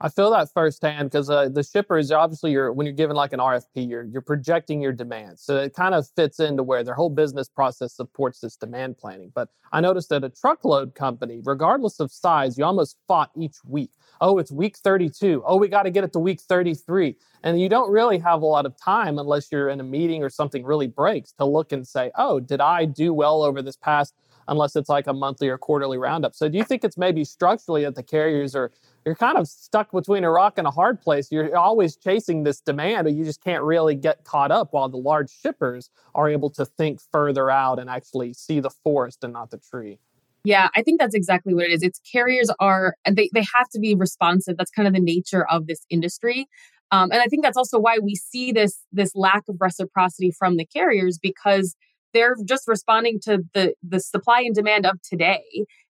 I 0.00 0.08
feel 0.08 0.30
that 0.30 0.52
firsthand 0.52 1.10
because 1.10 1.28
uh, 1.28 1.48
the 1.48 1.64
shippers 1.64 2.12
obviously 2.12 2.52
you're 2.52 2.72
when 2.72 2.86
you're 2.86 2.94
given 2.94 3.16
like 3.16 3.32
an 3.32 3.40
RFP, 3.40 3.88
you're 3.88 4.04
you're 4.04 4.22
projecting 4.22 4.80
your 4.80 4.92
demand, 4.92 5.40
so 5.40 5.56
it 5.56 5.74
kind 5.74 5.94
of 5.94 6.06
fits 6.14 6.38
into 6.38 6.62
where 6.62 6.84
their 6.84 6.94
whole 6.94 7.10
business 7.10 7.48
process 7.48 7.94
supports 7.94 8.40
this 8.40 8.54
demand 8.54 8.98
planning. 8.98 9.32
But 9.34 9.48
I 9.72 9.80
noticed 9.80 10.08
that 10.10 10.22
a 10.22 10.28
truckload 10.28 10.94
company, 10.94 11.40
regardless 11.42 11.98
of 11.98 12.12
size, 12.12 12.56
you 12.56 12.64
almost 12.64 12.96
fought 13.08 13.30
each 13.36 13.56
week. 13.64 13.90
Oh, 14.20 14.38
it's 14.38 14.52
week 14.52 14.76
32. 14.76 15.42
Oh, 15.44 15.56
we 15.56 15.68
got 15.68 15.82
to 15.82 15.90
get 15.90 16.04
it 16.04 16.12
to 16.12 16.20
week 16.20 16.40
33, 16.40 17.16
and 17.42 17.60
you 17.60 17.68
don't 17.68 17.90
really 17.90 18.18
have 18.18 18.42
a 18.42 18.46
lot 18.46 18.66
of 18.66 18.76
time 18.76 19.18
unless 19.18 19.50
you're 19.50 19.68
in 19.68 19.80
a 19.80 19.84
meeting 19.84 20.22
or 20.22 20.30
something 20.30 20.64
really 20.64 20.86
breaks 20.86 21.32
to 21.32 21.44
look 21.44 21.72
and 21.72 21.86
say, 21.86 22.12
oh, 22.16 22.38
did 22.38 22.60
I 22.60 22.84
do 22.84 23.12
well 23.12 23.42
over 23.42 23.62
this 23.62 23.76
past? 23.76 24.14
Unless 24.48 24.76
it's 24.76 24.88
like 24.88 25.06
a 25.06 25.12
monthly 25.12 25.48
or 25.48 25.58
quarterly 25.58 25.98
roundup. 25.98 26.34
So, 26.34 26.48
do 26.48 26.58
you 26.58 26.64
think 26.64 26.84
it's 26.84 26.96
maybe 26.96 27.24
structurally 27.24 27.84
that 27.84 27.94
the 27.94 28.02
carriers 28.02 28.54
are 28.54 28.72
you're 29.04 29.14
kind 29.14 29.38
of 29.38 29.48
stuck 29.48 29.90
between 29.90 30.24
a 30.24 30.30
rock 30.30 30.58
and 30.58 30.66
a 30.66 30.70
hard 30.70 31.00
place. 31.00 31.32
You're 31.32 31.56
always 31.56 31.96
chasing 31.96 32.42
this 32.42 32.60
demand, 32.60 33.04
but 33.04 33.14
you 33.14 33.24
just 33.24 33.42
can't 33.42 33.62
really 33.62 33.94
get 33.94 34.24
caught 34.24 34.50
up 34.50 34.74
while 34.74 34.90
the 34.90 34.98
large 34.98 35.30
shippers 35.30 35.88
are 36.14 36.28
able 36.28 36.50
to 36.50 36.66
think 36.66 37.00
further 37.10 37.50
out 37.50 37.78
and 37.78 37.88
actually 37.88 38.34
see 38.34 38.60
the 38.60 38.68
forest 38.68 39.24
and 39.24 39.32
not 39.32 39.50
the 39.50 39.56
tree. 39.56 39.98
Yeah, 40.44 40.68
I 40.74 40.82
think 40.82 41.00
that's 41.00 41.14
exactly 41.14 41.54
what 41.54 41.64
it 41.64 41.70
is. 41.70 41.82
It's 41.82 42.00
carriers 42.00 42.50
are 42.60 42.96
they 43.10 43.30
they 43.32 43.46
have 43.54 43.68
to 43.72 43.80
be 43.80 43.94
responsive. 43.94 44.56
That's 44.56 44.70
kind 44.70 44.86
of 44.86 44.94
the 44.94 45.00
nature 45.00 45.46
of 45.50 45.66
this 45.66 45.86
industry. 45.88 46.46
Um, 46.90 47.10
and 47.10 47.20
I 47.20 47.26
think 47.26 47.42
that's 47.42 47.56
also 47.56 47.78
why 47.78 47.98
we 48.02 48.14
see 48.14 48.52
this 48.52 48.78
this 48.92 49.14
lack 49.14 49.44
of 49.48 49.56
reciprocity 49.60 50.30
from 50.30 50.56
the 50.56 50.64
carriers 50.64 51.18
because 51.18 51.76
they're 52.12 52.36
just 52.44 52.66
responding 52.66 53.20
to 53.24 53.42
the 53.54 53.74
the 53.82 54.00
supply 54.00 54.40
and 54.40 54.54
demand 54.54 54.86
of 54.86 55.00
today 55.02 55.42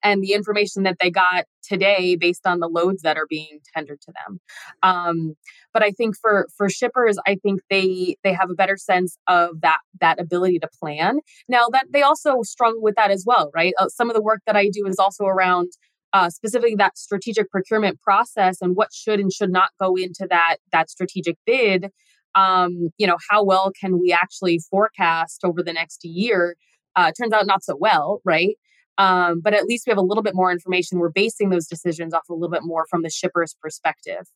and 0.03 0.23
the 0.23 0.33
information 0.33 0.83
that 0.83 0.99
they 1.01 1.11
got 1.11 1.45
today 1.63 2.15
based 2.15 2.47
on 2.47 2.61
the 2.61 2.69
loads 2.69 3.03
that 3.03 3.17
are 3.17 3.27
being 3.29 3.59
tendered 3.75 4.01
to 4.03 4.13
them. 4.13 4.41
Um, 4.83 5.35
but 5.73 5.83
i 5.83 5.91
think 5.91 6.17
for 6.21 6.47
for 6.57 6.69
shippers 6.69 7.19
i 7.27 7.37
think 7.43 7.61
they 7.71 8.17
they 8.23 8.33
have 8.33 8.51
a 8.51 8.55
better 8.55 8.77
sense 8.77 9.17
of 9.27 9.61
that 9.63 9.79
that 10.01 10.21
ability 10.21 10.59
to 10.61 10.69
plan. 10.81 11.21
Now 11.49 11.69
that 11.73 11.87
they 11.91 12.03
also 12.03 12.43
struggle 12.43 12.83
with 12.83 12.95
that 12.97 13.11
as 13.11 13.25
well 13.27 13.51
right? 13.55 13.75
Uh, 13.79 13.89
some 13.89 14.11
of 14.11 14.17
the 14.17 14.23
work 14.23 14.41
that 14.47 14.57
i 14.57 14.69
do 14.69 14.87
is 14.87 14.99
also 14.99 15.25
around 15.25 15.69
uh, 16.13 16.31
specifically 16.31 16.77
that 16.77 16.97
strategic 16.97 17.51
procurement 17.51 18.01
process 18.01 18.59
and 18.63 18.77
what 18.77 18.93
should 18.93 19.19
and 19.19 19.33
should 19.33 19.51
not 19.51 19.71
go 19.81 19.97
into 19.97 20.27
that 20.31 20.59
that 20.71 20.89
strategic 20.89 21.37
bid 21.45 21.91
um, 22.35 22.91
you 22.99 23.07
know, 23.07 23.17
how 23.31 23.45
well 23.45 23.73
can 23.79 24.01
we 24.01 24.13
actually 24.13 24.61
forecast 24.71 25.45
over 25.45 25.63
the 25.63 25.73
next 25.73 26.05
year? 26.05 26.57
Uh, 26.97 27.11
turns 27.13 27.33
out 27.33 27.47
not 27.47 27.65
so 27.65 27.77
well, 27.77 28.21
right? 28.25 28.57
Um, 28.99 29.41
but 29.41 29.55
at 29.55 29.65
least 29.65 29.87
we 29.87 29.91
have 29.91 29.99
a 29.99 30.03
little 30.03 30.23
bit 30.23 30.35
more 30.35 30.53
information. 30.53 30.99
We're 30.99 31.11
basing 31.11 31.51
those 31.51 31.67
decisions 31.67 32.15
off 32.15 32.29
a 32.31 32.33
little 32.33 32.51
bit 32.51 32.63
more 32.63 32.87
from 32.89 33.03
the 33.03 33.11
shipper's 33.11 33.57
perspective. 33.61 34.27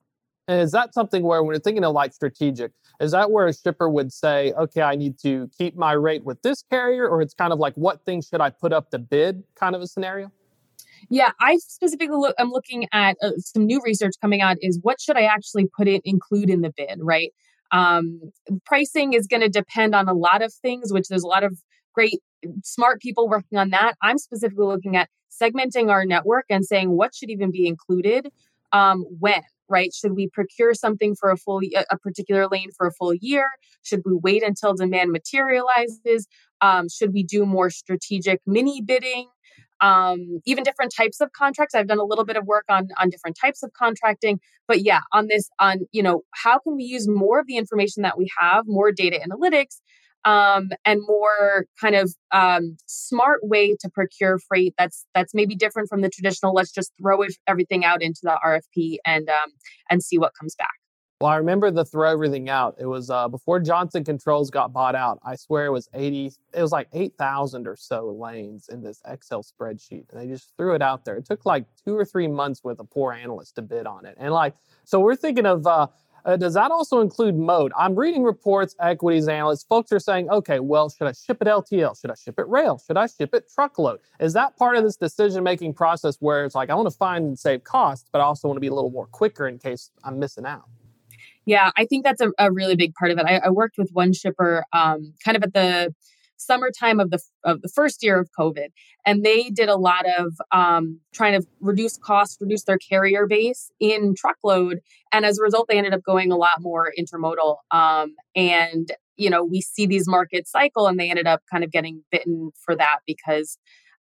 And 0.49 0.63
is 0.63 0.73
that 0.73 0.95
something 0.95 1.23
where, 1.23 1.43
when 1.43 1.55
you're 1.55 1.61
thinking 1.61 1.85
of 1.85 1.93
like 1.93 2.15
strategic, 2.15 2.73
is 3.01 3.13
that 3.13 3.31
where 3.31 3.47
a 3.47 3.55
shipper 3.55 3.89
would 3.89 4.13
say, 4.13 4.53
okay, 4.53 4.83
I 4.83 4.97
need 4.97 5.19
to 5.21 5.49
keep 5.57 5.77
my 5.77 5.93
rate 5.93 6.25
with 6.25 6.41
this 6.43 6.65
carrier, 6.71 7.07
or 7.07 7.21
it's 7.21 7.35
kind 7.35 7.53
of 7.53 7.59
like, 7.59 7.75
what 7.75 8.05
things 8.05 8.27
should 8.27 8.41
I 8.41 8.51
put 8.51 8.73
up 8.73 8.91
to 8.91 8.99
bid 8.99 9.45
kind 9.55 9.77
of 9.77 9.83
a 9.83 9.87
scenario? 9.87 10.33
Yeah, 11.11 11.31
I 11.39 11.59
specifically 11.59 12.17
look, 12.17 12.35
I'm 12.39 12.51
looking 12.51 12.89
at 12.93 13.17
uh, 13.23 13.33
some 13.39 13.67
new 13.67 13.81
research 13.85 14.15
coming 14.21 14.41
out 14.41 14.57
is 14.61 14.81
what 14.83 15.01
should 15.01 15.17
I 15.17 15.23
actually 15.23 15.69
put 15.77 15.87
it 15.87 16.01
include 16.05 16.51
in 16.51 16.63
the 16.63 16.73
bid, 16.77 16.99
right? 17.03 17.33
Um, 17.71 18.21
pricing 18.65 19.13
is 19.13 19.27
going 19.27 19.43
to 19.43 19.49
depend 19.49 19.95
on 19.95 20.09
a 20.09 20.15
lot 20.15 20.43
of 20.43 20.53
things, 20.53 20.93
which 20.93 21.09
there's 21.09 21.23
a 21.23 21.29
lot 21.29 21.45
of 21.45 21.59
great, 21.95 22.21
smart 22.63 23.01
people 23.01 23.29
working 23.29 23.59
on 23.59 23.71
that. 23.71 23.95
I'm 24.03 24.19
specifically 24.19 24.67
looking 24.67 24.97
at 24.97 25.09
segmenting 25.31 25.91
our 25.91 26.05
network 26.05 26.47
and 26.49 26.65
saying 26.65 26.91
what 26.91 27.15
should 27.15 27.31
even 27.31 27.51
be 27.51 27.67
included 27.67 28.29
um, 28.73 29.05
when 29.19 29.43
right? 29.69 29.93
Should 29.95 30.13
we 30.13 30.29
procure 30.29 30.75
something 30.75 31.15
for 31.15 31.31
a 31.31 31.37
full 31.37 31.61
a 31.91 31.99
particular 31.99 32.49
lane 32.49 32.71
for 32.77 32.87
a 32.87 32.93
full 32.93 33.15
year? 33.15 33.49
Should 33.83 34.03
we 34.05 34.15
wait 34.15 34.43
until 34.43 34.75
demand 34.75 35.13
materializes? 35.13 36.27
Um, 36.61 36.89
should 36.89 37.13
we 37.13 37.23
do 37.23 37.47
more 37.47 37.71
strategic 37.71 38.41
mini 38.47 38.81
bidding 38.81 39.29
um, 39.81 40.41
even 40.45 40.65
different 40.65 40.93
types 40.95 41.21
of 41.21 41.33
contracts. 41.33 41.75
I've 41.75 41.89
done 41.89 41.99
a 41.99 42.05
little 42.05 42.25
bit 42.25 42.37
of 42.37 42.47
work 42.47 42.65
on 42.69 42.89
on 43.01 43.11
different 43.11 43.37
types 43.41 43.63
of 43.63 43.73
contracting, 43.73 44.41
but 44.67 44.83
yeah, 44.83 45.01
on 45.13 45.29
this, 45.29 45.49
on 45.59 45.81
you 45.93 46.03
know, 46.03 46.23
how 46.35 46.59
can 46.59 46.77
we 46.77 46.85
use 46.85 47.09
more 47.09 47.41
of 47.41 47.47
the 47.47 47.57
information 47.57 48.03
that 48.03 48.19
we 48.19 48.31
have, 48.39 48.65
more 48.67 48.93
data 48.93 49.19
analytics, 49.19 49.81
um, 50.25 50.71
and 50.85 51.01
more 51.07 51.67
kind 51.81 51.95
of 51.95 52.15
um, 52.33 52.77
smart 52.87 53.41
way 53.43 53.77
to 53.81 53.89
procure 53.89 54.39
freight 54.49 54.75
that's 54.79 55.07
that's 55.15 55.35
maybe 55.35 55.55
different 55.55 55.89
from 55.89 56.03
the 56.03 56.11
traditional. 56.11 56.55
Let's 56.55 56.73
just 56.73 56.93
throw 57.01 57.25
everything 57.47 57.85
out 57.85 58.03
into 58.03 58.21
the 58.23 58.39
RFP 58.45 58.97
and 59.05 59.29
um, 59.29 59.53
and 59.91 60.03
see 60.03 60.19
what 60.19 60.33
comes 60.39 60.55
back. 60.57 60.78
Well, 61.21 61.33
I 61.33 61.37
remember 61.39 61.73
the 61.73 61.85
throw 61.85 62.09
everything 62.09 62.49
out. 62.49 62.77
It 62.79 62.87
was 62.87 63.11
uh, 63.11 63.27
before 63.27 63.59
Johnson 63.59 64.05
Controls 64.05 64.51
got 64.51 64.73
bought 64.73 64.95
out. 64.95 65.19
I 65.25 65.35
swear 65.35 65.67
it 65.67 65.73
was 65.73 65.89
80, 65.93 66.31
it 66.55 66.63
was 66.63 66.71
like 66.71 66.87
8,000 66.93 67.67
or 67.67 67.75
so 67.75 68.11
lanes 68.13 68.69
in 68.69 68.85
this 68.85 69.03
Excel 69.05 69.43
spreadsheet. 69.43 70.05
And 70.11 70.21
they 70.21 70.29
just 70.29 70.57
threw 70.57 70.77
it 70.77 70.83
out 70.83 71.05
there. 71.05 71.17
It 71.17 71.25
took 71.25 71.45
like 71.45 71.65
two 71.85 71.97
or 71.97 72.05
three 72.05 72.29
months 72.29 72.63
with 72.63 72.79
a 72.79 72.85
poor 72.85 73.13
analyst 73.13 73.57
to 73.57 73.63
bid 73.63 73.85
on 73.85 74.07
it. 74.07 74.15
And 74.17 74.33
like, 74.33 74.55
so 74.85 75.01
we're 75.01 75.17
thinking 75.17 75.45
of, 75.45 75.67
uh, 75.67 75.89
uh, 76.25 76.37
does 76.37 76.55
that 76.55 76.71
also 76.71 77.01
include 77.01 77.35
mode? 77.35 77.73
I'm 77.77 77.97
reading 77.97 78.23
reports, 78.23 78.77
equities 78.79 79.27
analysts, 79.27 79.65
folks 79.65 79.91
are 79.91 79.99
saying, 79.99 80.31
okay, 80.31 80.61
well, 80.61 80.89
should 80.89 81.09
I 81.09 81.13
ship 81.13 81.39
it 81.41 81.49
LTL? 81.49 82.01
Should 82.01 82.13
I 82.13 82.15
ship 82.15 82.39
it 82.39 82.47
rail? 82.47 82.81
Should 82.87 82.97
I 82.97 83.09
ship 83.09 83.35
it 83.35 83.51
truckload? 83.53 83.99
Is 84.21 84.35
that 84.35 84.57
part 84.57 84.77
of 84.77 84.85
this 84.85 84.97
decision 84.97 85.43
making 85.43 85.75
process 85.75 86.17
where 86.21 86.45
it's 86.45 86.55
like, 86.55 86.71
I 86.71 86.75
want 86.77 86.89
to 86.89 86.97
find 86.97 87.25
and 87.25 87.37
save 87.37 87.65
costs, 87.65 88.09
but 88.13 88.21
I 88.21 88.25
also 88.25 88.47
want 88.47 88.57
to 88.57 88.61
be 88.61 88.69
a 88.69 88.75
little 88.75 88.91
more 88.91 89.07
quicker 89.07 89.49
in 89.49 89.59
case 89.59 89.91
I'm 90.05 90.21
missing 90.21 90.47
out? 90.47 90.69
Yeah, 91.49 91.71
I 91.79 91.87
think 91.87 92.05
that's 92.05 92.21
a, 92.21 92.31
a 92.39 92.53
really 92.53 92.77
big 92.77 92.93
part 92.93 93.11
of 93.11 93.17
it. 93.17 93.25
I, 93.27 93.39
I 93.39 93.49
worked 93.49 93.77
with 93.79 93.89
one 93.95 94.13
shipper 94.13 94.67
um, 94.75 95.15
kind 95.25 95.35
of 95.35 95.43
at 95.43 95.55
the 95.55 95.95
summertime 96.37 97.01
of 97.01 97.11
the 97.11 97.19
of 97.43 97.63
the 97.63 97.71
first 97.75 98.03
year 98.03 98.21
of 98.21 98.29
COVID, 98.39 98.67
and 99.07 99.25
they 99.25 99.49
did 99.49 99.71
a 99.71 99.77
lot 99.77 100.05
of 100.19 100.35
um, 100.53 101.01
trying 101.15 101.41
to 101.41 101.47
reduce 101.63 101.97
costs, 101.97 102.37
reduce 102.39 102.65
their 102.65 102.77
carrier 102.77 103.27
base 103.27 103.71
in 103.81 104.15
truckload, 104.15 104.81
and 105.11 105.25
as 105.25 105.39
a 105.39 105.43
result, 105.43 105.69
they 105.71 105.79
ended 105.79 105.95
up 105.95 106.03
going 106.03 106.31
a 106.31 106.37
lot 106.37 106.61
more 106.61 106.93
intermodal. 107.01 107.57
Um, 107.71 108.15
and 108.37 108.93
you 109.17 109.31
know, 109.31 109.43
we 109.43 109.63
see 109.63 109.87
these 109.87 110.07
markets 110.07 110.51
cycle, 110.51 110.87
and 110.87 111.01
they 111.01 111.09
ended 111.09 111.27
up 111.27 111.41
kind 111.51 111.65
of 111.65 111.73
getting 111.73 112.05
bitten 112.11 112.51
for 112.63 112.77
that 112.77 112.99
because 113.07 113.57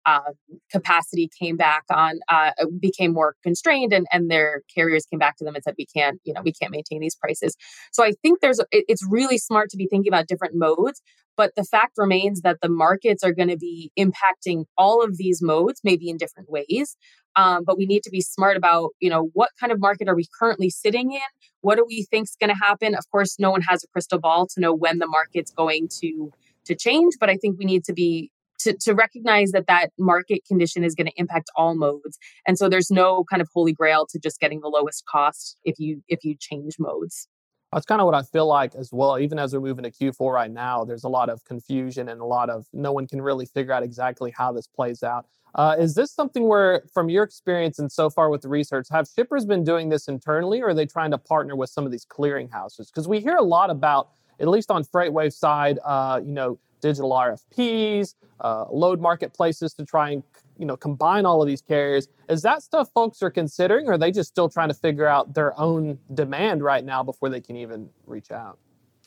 uh, 0.07 0.31
capacity 0.71 1.29
came 1.37 1.57
back 1.57 1.83
on 1.91 2.19
uh, 2.29 2.51
became 2.79 3.13
more 3.13 3.35
constrained 3.43 3.91
and, 3.91 4.07
and 4.11 4.31
their 4.31 4.61
carriers 4.73 5.05
came 5.05 5.19
back 5.19 5.35
to 5.37 5.43
them 5.43 5.53
and 5.53 5.63
said 5.63 5.75
we 5.77 5.85
can't 5.85 6.19
you 6.23 6.33
know 6.33 6.41
we 6.43 6.53
can't 6.53 6.71
maintain 6.71 7.01
these 7.01 7.15
prices. 7.15 7.55
So 7.91 8.03
i 8.03 8.13
think 8.23 8.39
there's 8.39 8.59
it, 8.71 8.85
it's 8.87 9.05
really 9.07 9.37
smart 9.37 9.69
to 9.71 9.77
be 9.77 9.87
thinking 9.87 10.11
about 10.11 10.27
different 10.27 10.55
modes 10.55 11.01
but 11.35 11.51
the 11.55 11.63
fact 11.63 11.93
remains 11.97 12.41
that 12.41 12.57
the 12.63 12.69
markets 12.69 13.23
are 13.23 13.33
going 13.33 13.49
to 13.49 13.57
be 13.57 13.91
impacting 13.99 14.63
all 14.75 15.03
of 15.03 15.17
these 15.17 15.41
modes 15.41 15.81
maybe 15.83 16.09
in 16.09 16.17
different 16.17 16.49
ways 16.49 16.95
um, 17.35 17.63
but 17.65 17.77
we 17.77 17.85
need 17.85 18.01
to 18.03 18.09
be 18.09 18.21
smart 18.21 18.55
about 18.55 18.91
you 18.99 19.09
know 19.09 19.29
what 19.33 19.49
kind 19.59 19.71
of 19.73 19.79
market 19.79 20.07
are 20.07 20.15
we 20.15 20.25
currently 20.39 20.69
sitting 20.69 21.11
in? 21.11 21.29
What 21.61 21.75
do 21.75 21.85
we 21.87 22.07
think 22.09 22.27
is 22.27 22.37
going 22.39 22.49
to 22.49 22.55
happen? 22.55 22.95
Of 22.95 23.09
course 23.11 23.37
no 23.37 23.51
one 23.51 23.61
has 23.61 23.83
a 23.83 23.87
crystal 23.87 24.19
ball 24.19 24.47
to 24.53 24.61
know 24.61 24.73
when 24.73 24.99
the 24.99 25.07
market's 25.07 25.51
going 25.51 25.89
to 26.01 26.31
to 26.67 26.75
change 26.75 27.13
but 27.19 27.29
i 27.29 27.35
think 27.35 27.57
we 27.57 27.65
need 27.65 27.83
to 27.85 27.93
be 27.93 28.29
to, 28.67 28.77
to 28.81 28.93
recognize 28.93 29.51
that 29.51 29.67
that 29.67 29.91
market 29.97 30.41
condition 30.47 30.83
is 30.83 30.95
going 30.95 31.07
to 31.07 31.13
impact 31.17 31.49
all 31.55 31.75
modes 31.75 32.17
and 32.45 32.57
so 32.57 32.69
there's 32.69 32.91
no 32.91 33.23
kind 33.29 33.41
of 33.41 33.47
holy 33.53 33.73
grail 33.73 34.05
to 34.09 34.19
just 34.19 34.39
getting 34.39 34.61
the 34.61 34.67
lowest 34.67 35.03
cost 35.09 35.57
if 35.63 35.75
you 35.79 36.01
if 36.07 36.23
you 36.23 36.35
change 36.39 36.75
modes 36.79 37.27
that's 37.73 37.85
kind 37.85 37.99
of 37.99 38.05
what 38.05 38.15
I 38.15 38.23
feel 38.23 38.47
like 38.47 38.75
as 38.75 38.91
well. 38.93 39.19
Even 39.19 39.37
as 39.37 39.53
we're 39.53 39.59
moving 39.59 39.83
to 39.83 39.91
Q4 39.91 40.33
right 40.33 40.51
now, 40.51 40.85
there's 40.85 41.03
a 41.03 41.09
lot 41.09 41.29
of 41.29 41.43
confusion 41.43 42.07
and 42.07 42.21
a 42.21 42.25
lot 42.25 42.49
of 42.49 42.65
no 42.71 42.93
one 42.93 43.07
can 43.07 43.21
really 43.21 43.45
figure 43.45 43.73
out 43.73 43.83
exactly 43.83 44.33
how 44.35 44.53
this 44.53 44.67
plays 44.67 45.03
out. 45.03 45.25
Uh, 45.55 45.75
is 45.77 45.95
this 45.95 46.13
something 46.13 46.47
where, 46.47 46.83
from 46.93 47.09
your 47.09 47.23
experience 47.23 47.79
and 47.79 47.91
so 47.91 48.09
far 48.09 48.29
with 48.29 48.41
the 48.41 48.47
research, 48.47 48.87
have 48.91 49.07
shippers 49.07 49.45
been 49.45 49.63
doing 49.63 49.89
this 49.89 50.07
internally 50.07 50.61
or 50.61 50.69
are 50.69 50.73
they 50.73 50.85
trying 50.85 51.11
to 51.11 51.17
partner 51.17 51.55
with 51.55 51.69
some 51.69 51.85
of 51.85 51.91
these 51.91 52.05
clearinghouses? 52.05 52.87
Because 52.87 53.07
we 53.07 53.19
hear 53.19 53.35
a 53.35 53.43
lot 53.43 53.69
about, 53.69 54.09
at 54.39 54.47
least 54.47 54.71
on 54.71 54.83
FreightWaves 54.83 55.33
side, 55.33 55.79
uh, 55.83 56.21
you 56.23 56.31
know, 56.31 56.59
digital 56.81 57.11
RFPs, 57.11 58.15
uh, 58.41 58.65
load 58.71 59.01
marketplaces 59.01 59.73
to 59.73 59.85
try 59.85 60.11
and 60.11 60.23
you 60.59 60.65
know, 60.65 60.77
combine 60.77 61.25
all 61.25 61.41
of 61.41 61.47
these 61.47 61.61
carriers. 61.61 62.07
Is 62.29 62.41
that 62.41 62.61
stuff 62.61 62.89
folks 62.93 63.21
are 63.21 63.29
considering, 63.29 63.87
or 63.87 63.93
are 63.93 63.97
they 63.97 64.11
just 64.11 64.29
still 64.29 64.49
trying 64.49 64.69
to 64.69 64.73
figure 64.73 65.07
out 65.07 65.33
their 65.33 65.57
own 65.59 65.99
demand 66.13 66.63
right 66.63 66.83
now 66.83 67.03
before 67.03 67.29
they 67.29 67.41
can 67.41 67.55
even 67.55 67.89
reach 68.05 68.31
out? 68.31 68.57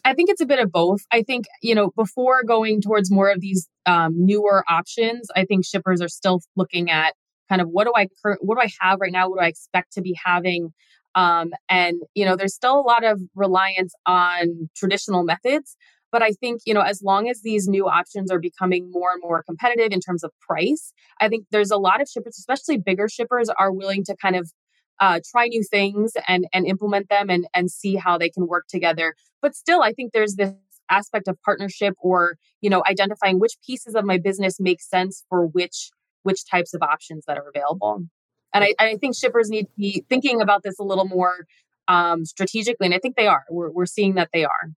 I 0.04 0.14
think 0.14 0.30
it's 0.30 0.40
a 0.40 0.46
bit 0.46 0.58
of 0.58 0.72
both. 0.72 1.00
I 1.12 1.22
think, 1.22 1.44
you 1.62 1.74
know, 1.74 1.90
before 1.94 2.42
going 2.42 2.80
towards 2.80 3.10
more 3.10 3.30
of 3.30 3.40
these 3.40 3.68
um, 3.84 4.14
newer 4.16 4.64
options, 4.68 5.28
I 5.36 5.44
think 5.44 5.66
shippers 5.66 6.00
are 6.00 6.08
still 6.08 6.40
looking 6.56 6.90
at 6.90 7.14
kind 7.48 7.60
of 7.60 7.68
what 7.68 7.84
do 7.84 7.92
I 7.94 8.06
what 8.40 8.56
do 8.56 8.62
I 8.62 8.70
have 8.80 9.00
right 9.00 9.12
now? 9.12 9.28
What 9.28 9.40
do 9.40 9.44
I 9.44 9.48
expect 9.48 9.92
to 9.94 10.00
be 10.00 10.16
having? 10.24 10.72
Um, 11.14 11.52
and 11.68 12.02
you 12.14 12.24
know, 12.24 12.36
there's 12.36 12.54
still 12.54 12.78
a 12.78 12.82
lot 12.82 13.04
of 13.04 13.20
reliance 13.34 13.92
on 14.06 14.70
traditional 14.76 15.24
methods. 15.24 15.76
But 16.12 16.22
I 16.22 16.32
think, 16.32 16.62
you 16.66 16.74
know, 16.74 16.80
as 16.80 17.02
long 17.02 17.28
as 17.28 17.42
these 17.42 17.68
new 17.68 17.88
options 17.88 18.32
are 18.32 18.40
becoming 18.40 18.90
more 18.90 19.12
and 19.12 19.20
more 19.22 19.44
competitive 19.44 19.92
in 19.92 20.00
terms 20.00 20.24
of 20.24 20.32
price, 20.40 20.92
I 21.20 21.28
think 21.28 21.46
there's 21.52 21.70
a 21.70 21.76
lot 21.76 22.00
of 22.00 22.08
shippers, 22.08 22.36
especially 22.36 22.78
bigger 22.78 23.08
shippers, 23.08 23.48
are 23.48 23.72
willing 23.72 24.02
to 24.04 24.16
kind 24.20 24.34
of 24.34 24.50
uh, 25.00 25.20
try 25.30 25.46
new 25.46 25.62
things 25.62 26.12
and 26.28 26.46
and 26.52 26.66
implement 26.66 27.08
them 27.08 27.30
and 27.30 27.46
and 27.54 27.70
see 27.70 27.96
how 27.96 28.18
they 28.18 28.28
can 28.28 28.46
work 28.46 28.66
together. 28.68 29.14
But 29.40 29.54
still, 29.54 29.82
I 29.82 29.92
think 29.92 30.12
there's 30.12 30.34
this 30.34 30.52
aspect 30.90 31.28
of 31.28 31.40
partnership 31.42 31.94
or 32.00 32.36
you 32.60 32.68
know 32.68 32.82
identifying 32.88 33.38
which 33.38 33.56
pieces 33.64 33.94
of 33.94 34.04
my 34.04 34.18
business 34.18 34.60
make 34.60 34.82
sense 34.82 35.24
for 35.28 35.46
which 35.46 35.90
which 36.22 36.48
types 36.50 36.74
of 36.74 36.82
options 36.82 37.24
that 37.26 37.38
are 37.38 37.48
available. 37.54 38.04
And 38.52 38.64
I, 38.64 38.74
I 38.78 38.96
think 38.96 39.16
shippers 39.16 39.48
need 39.48 39.64
to 39.64 39.72
be 39.76 40.04
thinking 40.08 40.40
about 40.40 40.62
this 40.62 40.78
a 40.78 40.82
little 40.82 41.06
more 41.06 41.46
um, 41.88 42.24
strategically, 42.24 42.86
and 42.86 42.94
I 42.94 42.98
think 42.98 43.16
they 43.16 43.26
are. 43.26 43.44
We're 43.50 43.70
we're 43.70 43.86
seeing 43.86 44.14
that 44.14 44.30
they 44.32 44.44
are. 44.44 44.70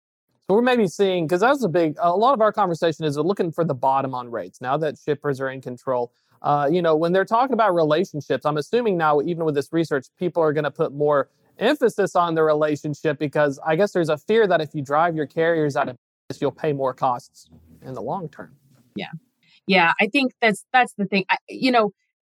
So 0.47 0.55
we're 0.55 0.61
maybe 0.61 0.87
seeing 0.87 1.25
because 1.25 1.41
that's 1.41 1.63
a 1.63 1.69
big. 1.69 1.95
A 1.99 2.15
lot 2.15 2.33
of 2.33 2.41
our 2.41 2.51
conversation 2.51 3.05
is 3.05 3.17
looking 3.17 3.51
for 3.51 3.63
the 3.63 3.73
bottom 3.73 4.13
on 4.13 4.29
rates 4.29 4.59
now 4.61 4.77
that 4.77 4.97
shippers 4.97 5.39
are 5.39 5.49
in 5.49 5.61
control. 5.61 6.11
Uh, 6.41 6.67
you 6.69 6.81
know, 6.81 6.95
when 6.95 7.13
they're 7.13 7.23
talking 7.23 7.53
about 7.53 7.73
relationships, 7.73 8.45
I'm 8.45 8.57
assuming 8.57 8.97
now, 8.97 9.21
even 9.21 9.45
with 9.45 9.55
this 9.55 9.71
research, 9.71 10.07
people 10.19 10.43
are 10.43 10.51
going 10.51 10.65
to 10.65 10.71
put 10.71 10.91
more 10.91 11.29
emphasis 11.57 12.15
on 12.15 12.35
the 12.35 12.43
relationship 12.43 13.17
because 13.17 13.59
I 13.65 13.77
guess 13.77 13.93
there's 13.93 14.09
a 14.09 14.17
fear 14.17 14.45
that 14.47 14.59
if 14.59 14.73
you 14.73 14.81
drive 14.81 15.15
your 15.15 15.27
carriers 15.27 15.77
out 15.77 15.87
of 15.87 15.97
business, 16.27 16.41
you'll 16.41 16.51
pay 16.51 16.73
more 16.73 16.93
costs 16.93 17.49
in 17.81 17.93
the 17.93 18.01
long 18.01 18.27
term. 18.27 18.55
Yeah, 18.95 19.11
yeah, 19.67 19.93
I 20.01 20.07
think 20.07 20.33
that's 20.41 20.65
that's 20.73 20.93
the 20.97 21.05
thing. 21.05 21.23
I, 21.29 21.37
you 21.47 21.71
know, 21.71 21.91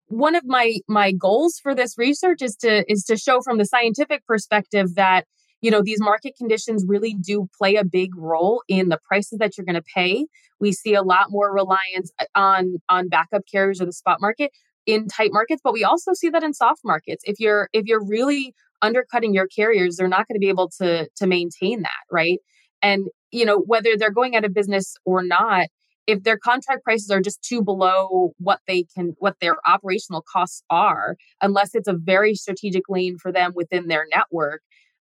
one 0.10 0.36
of 0.36 0.44
my 0.46 0.78
my 0.88 1.12
goals 1.12 1.60
for 1.62 1.74
this 1.74 1.98
research 1.98 2.42
is 2.42 2.56
to 2.58 2.84
is 2.92 3.04
to 3.06 3.16
show 3.16 3.42
from 3.42 3.58
the 3.58 3.66
scientific 3.66 4.26
perspective 4.26 4.96
that 4.96 5.26
you 5.62 5.70
know 5.70 5.82
these 5.84 6.02
market 6.02 6.34
conditions 6.36 6.84
really 6.88 7.14
do 7.14 7.48
play 7.58 7.76
a 7.76 7.86
big 7.86 8.16
role 8.16 8.64
in 8.68 8.90
the 8.90 9.00
prices 9.08 9.38
that 9.40 9.58
you're 9.58 9.66
going 9.66 9.76
to 9.76 9.84
pay. 9.96 10.26
We 10.60 10.74
see 10.74 10.96
a 10.96 11.04
lot 11.04 11.28
more 11.30 11.54
reliance 11.54 12.12
uh, 12.20 12.26
on 12.36 12.78
on 12.90 13.08
backup 13.08 13.44
carriers 13.52 13.80
or 13.80 13.86
the 13.86 13.94
spot 13.94 14.18
market 14.20 14.52
in 14.86 15.08
tight 15.08 15.32
markets 15.32 15.62
but 15.64 15.74
we 15.74 15.84
also 15.84 16.14
see 16.14 16.30
that 16.30 16.44
in 16.44 16.54
soft 16.54 16.82
markets. 16.84 17.24
If 17.26 17.40
you're 17.40 17.70
if 17.72 17.86
you're 17.86 18.04
really 18.04 18.56
undercutting 18.82 19.34
your 19.34 19.48
carriers 19.48 19.98
they're 19.98 20.08
not 20.08 20.28
going 20.28 20.36
to 20.36 20.40
be 20.40 20.50
able 20.50 20.70
to 20.80 21.08
to 21.18 21.28
maintain 21.28 21.84
that 21.84 22.04
right? 22.12 22.40
And 22.82 23.10
you 23.32 23.46
know 23.46 23.60
whether 23.60 23.96
they're 23.96 24.12
going 24.12 24.36
out 24.36 24.46
of 24.46 24.56
business 24.56 24.96
or 25.06 25.22
not 25.22 25.68
if 26.10 26.24
their 26.24 26.38
contract 26.38 26.84
prices 26.84 27.10
are 27.12 27.22
just 27.22 27.42
too 27.42 27.62
below 27.62 28.34
what 28.38 28.60
they 28.68 28.84
can 28.96 29.16
what 29.20 29.36
their 29.40 29.56
operational 29.68 30.24
costs 30.32 30.64
are 30.70 31.16
unless 31.42 31.76
it's 31.76 31.88
a 31.88 31.94
very 31.94 32.34
strategic 32.36 32.84
lane 32.90 33.18
for 33.18 33.32
them 33.32 33.52
within 33.56 33.88
their 33.88 34.06
network 34.14 34.62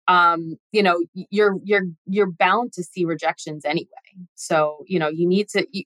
um, 0.08 0.56
you 0.72 0.84
know, 0.84 1.02
you're 1.32 1.58
you're 1.64 1.86
you're 2.06 2.32
bound 2.32 2.74
to 2.74 2.84
see 2.84 3.06
rejections 3.06 3.66
anyway. 3.66 3.88
So 4.36 4.84
you 4.88 5.00
know, 5.00 5.10
you 5.10 5.28
need 5.28 5.50
to. 5.50 5.66
You, 5.72 5.84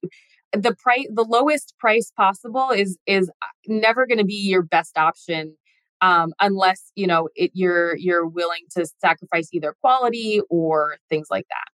the 0.51 0.75
price, 0.75 1.05
the 1.13 1.23
lowest 1.23 1.75
price 1.79 2.11
possible 2.17 2.71
is 2.71 2.97
is 3.05 3.29
uh, 3.29 3.45
never 3.67 4.07
going 4.07 4.17
to 4.17 4.25
be 4.25 4.35
your 4.35 4.63
best 4.63 4.97
option 4.97 5.55
um, 6.01 6.33
unless 6.41 6.91
you 6.95 7.07
know 7.07 7.29
it, 7.35 7.51
you're 7.53 7.95
you're 7.97 8.27
willing 8.27 8.63
to 8.75 8.85
sacrifice 8.99 9.49
either 9.53 9.75
quality 9.81 10.41
or 10.49 10.97
things 11.09 11.27
like 11.29 11.45
that. 11.49 11.78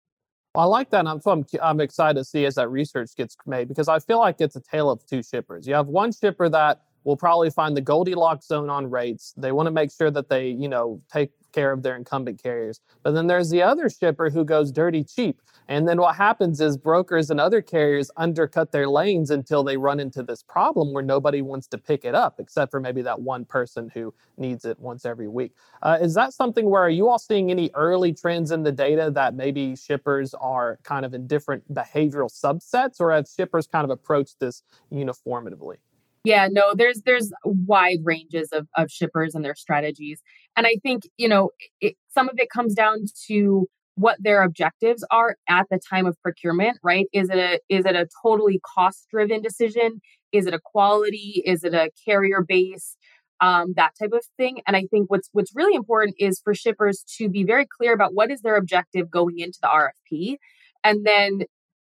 Well, 0.54 0.64
I 0.64 0.66
like 0.66 0.90
that. 0.90 1.07
I'm, 1.07 1.21
I'm, 1.25 1.47
I'm 1.62 1.80
excited 1.80 2.19
to 2.19 2.25
see 2.25 2.45
as 2.45 2.57
that 2.57 2.69
research 2.71 3.11
gets 3.16 3.37
made 3.47 3.69
because 3.69 3.88
I 3.88 4.00
feel 4.00 4.19
like 4.19 4.40
it's 4.40 4.57
a 4.57 4.61
tale 4.61 4.90
of 4.90 5.04
two 5.07 5.22
shippers. 5.22 5.66
You 5.66 5.75
have 5.75 5.87
one 5.87 6.12
shipper 6.12 6.48
that 6.48 6.81
will 7.05 7.16
probably 7.16 7.51
find 7.51 7.77
the 7.77 7.81
Goldilocks 7.81 8.46
zone 8.46 8.68
on 8.68 8.90
rates. 8.90 9.33
They 9.37 9.53
want 9.53 9.68
to 9.68 9.70
make 9.70 9.90
sure 9.92 10.11
that 10.11 10.29
they, 10.29 10.48
you 10.48 10.68
know, 10.68 11.01
take 11.12 11.31
care 11.53 11.73
of 11.73 11.83
their 11.83 11.97
incumbent 11.97 12.43
carriers. 12.43 12.81
But 13.03 13.13
then 13.13 13.27
there's 13.27 13.51
the 13.51 13.63
other 13.63 13.89
shipper 13.89 14.31
who 14.31 14.45
goes 14.45 14.73
dirty 14.73 15.05
cheap. 15.05 15.41
And 15.69 15.87
then 15.87 16.01
what 16.01 16.17
happens 16.17 16.61
is 16.61 16.77
brokers 16.77 17.31
and 17.31 17.39
other 17.39 17.63
carriers 17.63 18.11
undercut 18.17 18.73
their 18.73 18.89
lanes 18.89 19.31
until 19.31 19.63
they 19.63 19.77
run 19.77 20.01
into 20.01 20.25
this 20.25 20.43
problem 20.43 20.93
where 20.93 21.03
nobody 21.03 21.43
wants 21.43 21.69
to 21.69 21.79
pick 21.79 22.05
it 22.05 22.15
up, 22.15 22.41
except 22.41 22.73
for 22.73 22.81
maybe 22.81 23.03
that 23.03 23.21
one 23.21 23.45
person 23.45 23.89
who 23.95 24.13
needs 24.37 24.65
it 24.65 24.81
once 24.81 25.07
every 25.07 25.29
week. 25.29 25.53
Uh, 25.83 25.99
is 26.01 26.15
that 26.15 26.33
something 26.33 26.69
where 26.69 26.83
are 26.83 26.91
you 26.91 27.09
all 27.09 27.21
seeing 27.21 27.53
any 27.53 27.71
early 27.75 28.13
trends 28.13 28.51
in 28.51 28.65
the 28.65 28.73
data 28.73 29.13
that 29.15 29.35
maybe 29.35 29.77
shippers 29.77 30.35
are 30.35 30.81
kind 30.83 31.05
of 31.05 31.15
in 31.15 31.29
different 31.29 31.73
behavioral 31.73 32.29
subsets, 32.29 33.01
or 33.01 33.13
have 33.13 33.29
shippers 33.29 33.69
kind 33.69 33.85
of 33.85 33.91
approached 33.91 34.41
this 34.41 34.65
uniformively? 34.93 35.77
Yeah, 36.24 36.48
no, 36.50 36.74
there's 36.74 37.02
there's 37.06 37.33
wide 37.44 38.00
ranges 38.04 38.50
of, 38.52 38.68
of 38.76 38.90
shippers 38.90 39.35
and 39.35 39.44
their 39.44 39.54
strategies. 39.54 40.20
And 40.56 40.66
I 40.66 40.76
think, 40.83 41.04
you 41.16 41.28
know, 41.28 41.50
it, 41.80 41.94
some 42.11 42.28
of 42.28 42.38
it 42.38 42.50
comes 42.50 42.74
down 42.74 43.06
to 43.28 43.66
what 43.94 44.16
their 44.20 44.42
objectives 44.42 45.04
are 45.11 45.37
at 45.48 45.66
the 45.70 45.78
time 45.78 46.06
of 46.06 46.16
procurement, 46.22 46.78
right? 46.83 47.06
Is 47.12 47.30
it 47.30 47.38
a 47.38 47.61
is 47.68 47.87
it 47.87 47.96
a 47.96 48.06
totally 48.22 48.61
cost 48.74 49.06
driven 49.11 49.40
decision? 49.40 50.00
Is 50.33 50.46
it 50.46 50.54
a 50.54 50.61
quality? 50.62 51.42
Is 51.46 51.64
it 51.64 51.74
a 51.74 51.90
carrier 52.06 52.42
base? 52.46 52.96
Um, 53.42 53.72
that 53.76 53.92
type 53.98 54.12
of 54.12 54.22
thing. 54.37 54.61
And 54.66 54.76
I 54.76 54.85
think 54.90 55.11
what's 55.11 55.30
what's 55.33 55.52
really 55.54 55.74
important 55.74 56.16
is 56.18 56.40
for 56.44 56.54
shippers 56.54 57.02
to 57.16 57.30
be 57.30 57.44
very 57.44 57.66
clear 57.66 57.94
about 57.94 58.12
what 58.14 58.30
is 58.30 58.42
their 58.42 58.56
objective 58.56 59.11
going 59.11 59.38
into 59.38 59.59
the 59.62 59.68
RFP, 59.68 60.37
and 60.85 61.06
then 61.06 61.40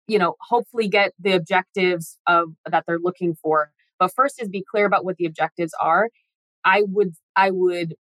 you 0.07 0.19
know 0.19 0.35
hopefully 0.47 0.87
get 0.87 1.13
the 1.19 1.33
objectives 1.33 2.19
of 2.27 2.49
that 2.69 2.83
they're 2.87 2.99
looking 2.99 3.35
for 3.41 3.71
but 3.99 4.11
first 4.15 4.41
is 4.41 4.49
be 4.49 4.63
clear 4.69 4.85
about 4.85 5.05
what 5.05 5.17
the 5.17 5.25
objectives 5.25 5.73
are. 5.79 6.09
I 6.65 6.83
would 6.87 7.13
I 7.35 7.51
would 7.51 7.95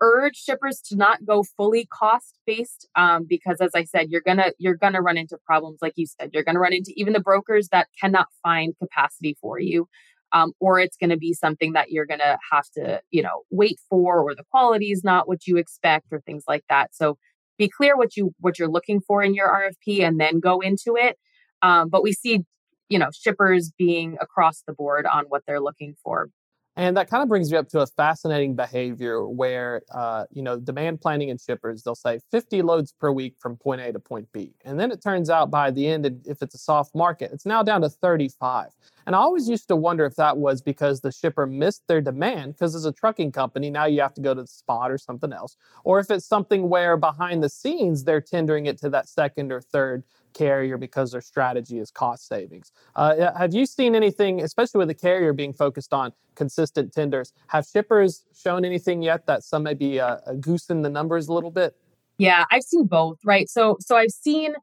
urge 0.00 0.36
shippers 0.36 0.80
to 0.80 0.96
not 0.96 1.24
go 1.24 1.42
fully 1.56 1.86
cost 1.86 2.38
based 2.46 2.88
um, 2.94 3.26
because 3.28 3.60
as 3.60 3.72
i 3.74 3.82
said 3.82 4.06
you're 4.08 4.20
gonna 4.20 4.52
you're 4.58 4.76
gonna 4.76 5.02
run 5.02 5.16
into 5.18 5.36
problems 5.46 5.78
like 5.82 5.94
you 5.96 6.06
said. 6.06 6.30
You're 6.32 6.44
gonna 6.44 6.60
run 6.60 6.72
into 6.72 6.92
even 6.96 7.12
the 7.12 7.20
brokers 7.20 7.68
that 7.70 7.88
cannot 8.00 8.28
find 8.42 8.74
capacity 8.78 9.36
for 9.40 9.58
you 9.58 9.88
um, 10.32 10.52
or 10.60 10.78
it's 10.78 10.96
gonna 10.96 11.16
be 11.16 11.32
something 11.32 11.72
that 11.72 11.90
you're 11.90 12.06
gonna 12.06 12.38
have 12.52 12.68
to 12.76 13.00
you 13.10 13.22
know 13.22 13.42
wait 13.50 13.78
for 13.88 14.20
or 14.20 14.34
the 14.34 14.44
quality 14.50 14.90
is 14.92 15.02
not 15.04 15.28
what 15.28 15.46
you 15.46 15.56
expect 15.56 16.06
or 16.12 16.20
things 16.20 16.44
like 16.46 16.64
that. 16.68 16.94
So 16.94 17.16
be 17.58 17.68
clear 17.68 17.96
what 17.96 18.16
you 18.16 18.34
what 18.40 18.58
you're 18.58 18.68
looking 18.68 19.00
for 19.00 19.22
in 19.22 19.34
your 19.34 19.48
rfp 19.48 20.00
and 20.00 20.20
then 20.20 20.40
go 20.40 20.60
into 20.60 20.96
it. 20.96 21.16
Um, 21.62 21.88
but 21.88 22.02
we 22.02 22.12
see 22.12 22.40
you 22.94 23.00
know, 23.00 23.10
shippers 23.12 23.72
being 23.76 24.16
across 24.20 24.62
the 24.68 24.72
board 24.72 25.04
on 25.04 25.24
what 25.24 25.42
they're 25.48 25.58
looking 25.58 25.96
for. 26.04 26.30
And 26.76 26.96
that 26.96 27.10
kind 27.10 27.24
of 27.24 27.28
brings 27.28 27.50
me 27.50 27.58
up 27.58 27.68
to 27.70 27.80
a 27.80 27.86
fascinating 27.88 28.54
behavior 28.54 29.26
where, 29.26 29.82
uh, 29.92 30.26
you 30.30 30.42
know, 30.42 30.58
demand 30.60 31.00
planning 31.00 31.28
and 31.30 31.40
shippers, 31.40 31.82
they'll 31.82 31.96
say 31.96 32.20
50 32.30 32.62
loads 32.62 32.92
per 32.92 33.10
week 33.10 33.34
from 33.40 33.56
point 33.56 33.80
A 33.80 33.92
to 33.92 33.98
point 33.98 34.28
B. 34.32 34.54
And 34.64 34.78
then 34.78 34.92
it 34.92 35.02
turns 35.02 35.28
out 35.28 35.50
by 35.50 35.72
the 35.72 35.88
end, 35.88 36.06
if 36.24 36.40
it's 36.40 36.54
a 36.54 36.58
soft 36.58 36.94
market, 36.94 37.32
it's 37.32 37.46
now 37.46 37.64
down 37.64 37.80
to 37.80 37.88
35. 37.88 38.68
And 39.06 39.16
I 39.16 39.18
always 39.18 39.48
used 39.48 39.66
to 39.68 39.76
wonder 39.76 40.04
if 40.04 40.14
that 40.16 40.36
was 40.36 40.62
because 40.62 41.00
the 41.00 41.10
shipper 41.10 41.46
missed 41.46 41.82
their 41.88 42.00
demand, 42.00 42.54
because 42.54 42.76
as 42.76 42.84
a 42.84 42.92
trucking 42.92 43.32
company, 43.32 43.70
now 43.70 43.86
you 43.86 44.00
have 44.02 44.14
to 44.14 44.20
go 44.20 44.34
to 44.34 44.42
the 44.42 44.46
spot 44.48 44.92
or 44.92 44.98
something 44.98 45.32
else. 45.32 45.56
Or 45.82 45.98
if 45.98 46.12
it's 46.12 46.26
something 46.26 46.68
where 46.68 46.96
behind 46.96 47.42
the 47.42 47.50
scenes, 47.50 48.04
they're 48.04 48.20
tendering 48.20 48.66
it 48.66 48.78
to 48.82 48.90
that 48.90 49.08
second 49.08 49.50
or 49.50 49.60
third 49.60 50.04
carrier 50.34 50.76
because 50.76 51.12
their 51.12 51.20
strategy 51.20 51.78
is 51.78 51.90
cost 51.90 52.26
savings. 52.28 52.72
Uh, 52.94 53.32
have 53.36 53.54
you 53.54 53.64
seen 53.64 53.94
anything, 53.94 54.42
especially 54.42 54.78
with 54.78 54.88
the 54.88 54.94
carrier 54.94 55.32
being 55.32 55.52
focused 55.52 55.92
on 55.94 56.12
consistent 56.34 56.92
tenders? 56.92 57.32
Have 57.48 57.66
shippers 57.66 58.24
shown 58.34 58.64
anything 58.64 59.02
yet 59.02 59.26
that 59.26 59.44
some 59.44 59.62
may 59.62 59.74
be 59.74 60.00
uh, 60.00 60.16
goosing 60.40 60.82
the 60.82 60.90
numbers 60.90 61.28
a 61.28 61.32
little 61.32 61.50
bit? 61.50 61.76
Yeah, 62.18 62.44
I've 62.50 62.62
seen 62.62 62.86
both, 62.86 63.18
right? 63.24 63.48
So, 63.48 63.76
so 63.80 63.96
I've 63.96 64.10
seen 64.10 64.54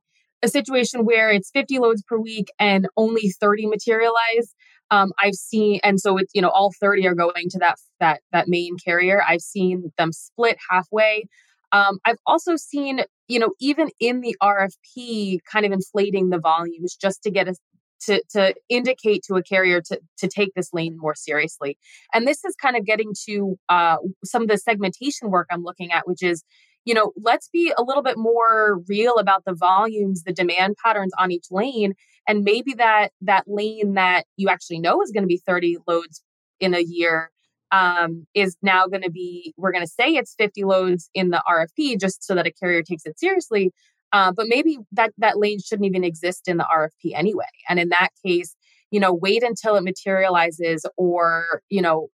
a 0.44 0.48
situation 0.48 1.06
where 1.06 1.30
it's 1.30 1.50
50 1.52 1.80
loads 1.80 2.02
per 2.04 2.18
week 2.18 2.52
and 2.60 2.88
only 2.98 3.30
30 3.30 3.68
materialize. 3.68 4.56
Um, 4.90 5.12
I've 5.20 5.36
seen, 5.36 5.80
and 5.84 6.00
so 6.00 6.18
it's 6.18 6.32
you 6.34 6.42
know 6.42 6.50
all 6.50 6.72
30 6.80 7.08
are 7.08 7.16
going 7.16 7.50
to 7.50 7.60
that 7.60 7.78
that 8.00 8.22
that 8.32 8.48
main 8.48 8.78
carrier. 8.78 9.22
I've 9.26 9.42
seen 9.42 9.92
them 9.98 10.12
split 10.12 10.58
halfway. 10.70 11.28
Um, 11.72 12.00
I've 12.06 12.18
also 12.26 12.56
seen, 12.56 13.02
you 13.32 13.40
know, 13.40 13.54
even 13.62 13.88
in 14.02 14.20
the 14.20 14.36
RFP, 14.44 15.40
kind 15.50 15.66
of 15.66 15.72
inflating 15.72 16.32
the 16.32 16.38
volumes 16.38 16.98
just 16.98 17.24
to 17.24 17.32
get 17.32 17.48
us 17.48 17.58
to, 18.02 18.22
to 18.32 18.54
indicate 18.68 19.24
to 19.28 19.36
a 19.36 19.44
carrier 19.44 19.80
to, 19.80 20.02
to 20.18 20.28
take 20.28 20.54
this 20.54 20.74
lane 20.74 20.98
more 21.00 21.16
seriously. 21.16 21.78
And 22.14 22.28
this 22.28 22.44
is 22.44 22.56
kind 22.62 22.76
of 22.76 22.86
getting 22.86 23.14
to 23.28 23.56
uh, 23.70 23.98
some 24.26 24.42
of 24.42 24.48
the 24.50 24.58
segmentation 24.58 25.30
work 25.30 25.48
I'm 25.50 25.64
looking 25.64 25.94
at, 25.94 26.06
which 26.10 26.22
is, 26.22 26.44
you 26.84 26.94
know, 26.94 27.14
let's 27.16 27.48
be 27.48 27.72
a 27.78 27.84
little 27.84 28.04
bit 28.04 28.18
more 28.18 28.82
real 28.90 29.16
about 29.16 29.46
the 29.46 29.56
volumes, 29.56 30.24
the 30.24 30.34
demand 30.34 30.76
patterns 30.84 31.14
on 31.18 31.32
each 31.32 31.46
lane. 31.52 31.94
And 32.28 32.44
maybe 32.44 32.74
that 32.74 33.12
that 33.22 33.46
lane 33.48 33.94
that 33.94 34.26
you 34.36 34.50
actually 34.50 34.80
know 34.80 35.02
is 35.02 35.12
going 35.12 35.24
to 35.24 35.28
be 35.28 35.42
30 35.48 35.78
loads 35.88 36.22
in 36.60 36.74
a 36.74 36.82
year 36.82 37.32
um, 37.72 38.26
is 38.34 38.58
now 38.62 38.88
going 38.88 39.02
to 39.02 39.12
be, 39.12 39.54
we're 39.58 39.72
going 39.72 39.86
to 39.86 39.92
say 39.92 40.16
it's 40.16 40.36
50 40.38 40.64
loads 40.64 41.10
in 41.14 41.30
the 41.30 41.42
RFP 41.48 42.00
just 42.00 42.24
so 42.24 42.36
that 42.36 42.48
a 42.48 42.52
carrier 42.52 42.84
takes 42.84 43.06
it 43.06 43.20
seriously. 43.20 43.72
Uh, 44.14 44.32
but 44.32 44.48
maybe 44.48 44.78
that, 44.92 45.14
that 45.18 45.40
lane 45.40 45.60
shouldn't 45.60 45.86
even 45.86 46.04
exist 46.04 46.48
in 46.48 46.58
the 46.58 46.66
RFP 46.66 47.14
anyway. 47.16 47.46
And 47.70 47.80
in 47.80 47.90
that 47.90 48.10
case, 48.26 48.56
you 48.92 49.00
know, 49.00 49.14
wait 49.14 49.42
until 49.42 49.78
it 49.78 49.84
materializes 49.84 50.86
or, 50.98 51.62
you 51.70 51.82
know, 51.82 52.10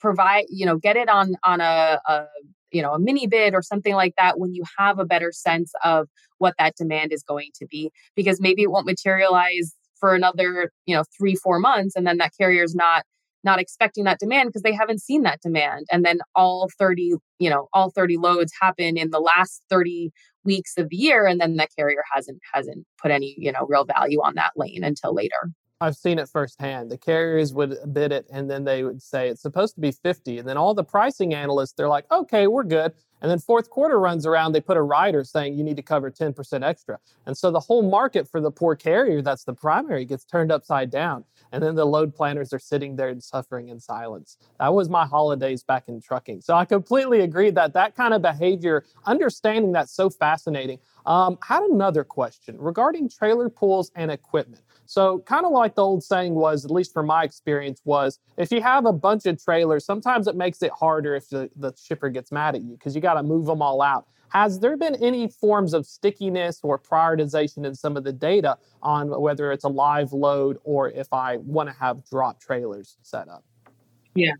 provide, 0.00 0.44
you 0.48 0.66
know, 0.66 0.76
get 0.76 0.96
it 0.96 1.08
on, 1.08 1.34
on 1.44 1.60
a, 1.60 2.00
a 2.06 2.26
you 2.72 2.82
know 2.82 2.92
a 2.92 2.98
mini 2.98 3.26
bid 3.26 3.54
or 3.54 3.62
something 3.62 3.94
like 3.94 4.14
that 4.16 4.38
when 4.38 4.54
you 4.54 4.62
have 4.78 4.98
a 4.98 5.04
better 5.04 5.32
sense 5.32 5.72
of 5.84 6.08
what 6.38 6.54
that 6.58 6.76
demand 6.76 7.12
is 7.12 7.22
going 7.22 7.50
to 7.54 7.66
be 7.66 7.90
because 8.14 8.40
maybe 8.40 8.62
it 8.62 8.70
won't 8.70 8.86
materialize 8.86 9.74
for 9.98 10.14
another 10.14 10.70
you 10.86 10.94
know 10.94 11.02
three 11.16 11.34
four 11.34 11.58
months 11.58 11.96
and 11.96 12.06
then 12.06 12.18
that 12.18 12.32
carrier 12.38 12.62
is 12.62 12.74
not 12.74 13.04
not 13.44 13.58
expecting 13.58 14.04
that 14.04 14.18
demand 14.18 14.48
because 14.48 14.62
they 14.62 14.74
haven't 14.74 15.00
seen 15.00 15.22
that 15.22 15.40
demand 15.40 15.86
and 15.90 16.04
then 16.04 16.18
all 16.34 16.68
30 16.78 17.14
you 17.38 17.50
know 17.50 17.68
all 17.72 17.90
30 17.90 18.16
loads 18.16 18.52
happen 18.60 18.96
in 18.96 19.10
the 19.10 19.20
last 19.20 19.62
30 19.70 20.10
weeks 20.44 20.76
of 20.76 20.88
the 20.88 20.96
year 20.96 21.26
and 21.26 21.40
then 21.40 21.56
the 21.56 21.66
carrier 21.76 22.02
hasn't 22.12 22.38
hasn't 22.52 22.86
put 23.00 23.10
any 23.10 23.34
you 23.38 23.52
know 23.52 23.66
real 23.68 23.84
value 23.84 24.20
on 24.20 24.34
that 24.34 24.52
lane 24.56 24.84
until 24.84 25.14
later 25.14 25.50
I've 25.82 25.96
seen 25.96 26.18
it 26.18 26.28
firsthand. 26.28 26.90
The 26.90 26.98
carriers 26.98 27.54
would 27.54 27.78
bid 27.94 28.12
it 28.12 28.26
and 28.30 28.50
then 28.50 28.64
they 28.64 28.84
would 28.84 29.00
say 29.00 29.30
it's 29.30 29.40
supposed 29.40 29.76
to 29.76 29.80
be 29.80 29.92
50. 29.92 30.38
And 30.38 30.46
then 30.46 30.58
all 30.58 30.74
the 30.74 30.84
pricing 30.84 31.32
analysts, 31.32 31.72
they're 31.72 31.88
like, 31.88 32.04
okay, 32.12 32.46
we're 32.46 32.64
good. 32.64 32.92
And 33.22 33.30
then 33.30 33.38
fourth 33.38 33.70
quarter 33.70 33.98
runs 33.98 34.26
around, 34.26 34.52
they 34.52 34.60
put 34.60 34.76
a 34.76 34.82
rider 34.82 35.24
saying 35.24 35.54
you 35.54 35.64
need 35.64 35.76
to 35.76 35.82
cover 35.82 36.10
10% 36.10 36.62
extra. 36.62 36.98
And 37.24 37.36
so 37.36 37.50
the 37.50 37.60
whole 37.60 37.82
market 37.82 38.28
for 38.28 38.42
the 38.42 38.50
poor 38.50 38.76
carrier 38.76 39.22
that's 39.22 39.44
the 39.44 39.54
primary 39.54 40.04
gets 40.04 40.24
turned 40.24 40.52
upside 40.52 40.90
down. 40.90 41.24
And 41.52 41.62
then 41.62 41.74
the 41.74 41.84
load 41.84 42.14
planners 42.14 42.52
are 42.52 42.58
sitting 42.58 42.96
there 42.96 43.08
and 43.08 43.22
suffering 43.22 43.68
in 43.68 43.80
silence. 43.80 44.36
That 44.58 44.74
was 44.74 44.88
my 44.88 45.06
holidays 45.06 45.62
back 45.62 45.88
in 45.88 46.00
trucking. 46.00 46.42
So 46.42 46.54
I 46.54 46.64
completely 46.64 47.20
agree 47.20 47.50
that 47.50 47.72
that 47.74 47.96
kind 47.96 48.14
of 48.14 48.22
behavior, 48.22 48.84
understanding 49.04 49.72
that's 49.72 49.92
so 49.92 50.10
fascinating. 50.10 50.78
Um, 51.06 51.38
had 51.42 51.62
another 51.62 52.04
question 52.04 52.56
regarding 52.58 53.08
trailer 53.08 53.48
pools 53.48 53.90
and 53.94 54.10
equipment. 54.10 54.62
So, 54.90 55.20
kind 55.20 55.46
of 55.46 55.52
like 55.52 55.76
the 55.76 55.84
old 55.84 56.02
saying 56.02 56.34
was, 56.34 56.64
at 56.64 56.70
least 56.72 56.92
from 56.92 57.06
my 57.06 57.22
experience, 57.22 57.80
was 57.84 58.18
if 58.36 58.50
you 58.50 58.60
have 58.60 58.86
a 58.86 58.92
bunch 58.92 59.24
of 59.26 59.40
trailers, 59.40 59.84
sometimes 59.84 60.26
it 60.26 60.34
makes 60.34 60.62
it 60.62 60.72
harder 60.72 61.14
if 61.14 61.28
the, 61.28 61.48
the 61.54 61.72
shipper 61.80 62.08
gets 62.08 62.32
mad 62.32 62.56
at 62.56 62.62
you 62.62 62.72
because 62.72 62.96
you 62.96 63.00
got 63.00 63.14
to 63.14 63.22
move 63.22 63.46
them 63.46 63.62
all 63.62 63.82
out. 63.82 64.08
Has 64.30 64.60
there 64.60 64.76
been 64.76 64.94
any 64.96 65.28
forms 65.28 65.74
of 65.74 65.86
stickiness 65.86 66.60
or 66.62 66.78
prioritization 66.78 67.66
in 67.66 67.74
some 67.74 67.96
of 67.96 68.04
the 68.04 68.12
data 68.12 68.56
on 68.82 69.08
whether 69.20 69.52
it's 69.52 69.64
a 69.64 69.68
live 69.68 70.12
load 70.12 70.58
or 70.64 70.88
if 70.88 71.12
I 71.12 71.38
want 71.38 71.68
to 71.68 71.74
have 71.74 72.04
drop 72.04 72.40
trailers 72.40 72.96
set 73.02 73.28
up? 73.28 73.44
Yeah. 74.14 74.34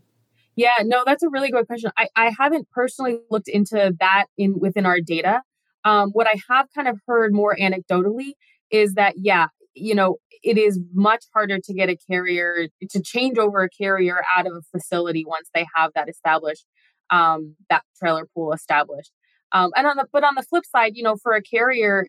Yeah, 0.55 0.73
no, 0.83 1.03
that's 1.05 1.23
a 1.23 1.29
really 1.29 1.49
good 1.49 1.65
question. 1.67 1.91
I, 1.97 2.07
I 2.15 2.33
haven't 2.37 2.69
personally 2.71 3.19
looked 3.29 3.47
into 3.47 3.95
that 3.99 4.25
in 4.37 4.59
within 4.59 4.85
our 4.85 4.99
data. 4.99 5.41
Um, 5.85 6.11
what 6.11 6.27
I 6.27 6.35
have 6.49 6.67
kind 6.75 6.87
of 6.87 6.99
heard 7.07 7.33
more 7.33 7.55
anecdotally 7.59 8.33
is 8.69 8.93
that, 8.93 9.15
yeah, 9.17 9.47
you 9.73 9.95
know, 9.95 10.17
it 10.43 10.57
is 10.57 10.79
much 10.93 11.25
harder 11.33 11.59
to 11.63 11.73
get 11.73 11.89
a 11.89 11.97
carrier 12.09 12.67
to 12.89 13.01
change 13.01 13.37
over 13.37 13.63
a 13.63 13.69
carrier 13.69 14.21
out 14.37 14.45
of 14.45 14.53
a 14.53 14.61
facility 14.77 15.23
once 15.25 15.49
they 15.53 15.65
have 15.75 15.91
that 15.95 16.09
established, 16.09 16.65
um, 17.09 17.55
that 17.69 17.83
trailer 17.97 18.27
pool 18.33 18.51
established. 18.53 19.11
Um, 19.53 19.71
and 19.75 19.87
on 19.87 19.97
the 19.97 20.05
but 20.11 20.23
on 20.23 20.35
the 20.35 20.43
flip 20.43 20.65
side, 20.65 20.93
you 20.95 21.03
know, 21.03 21.15
for 21.15 21.33
a 21.33 21.41
carrier 21.41 22.07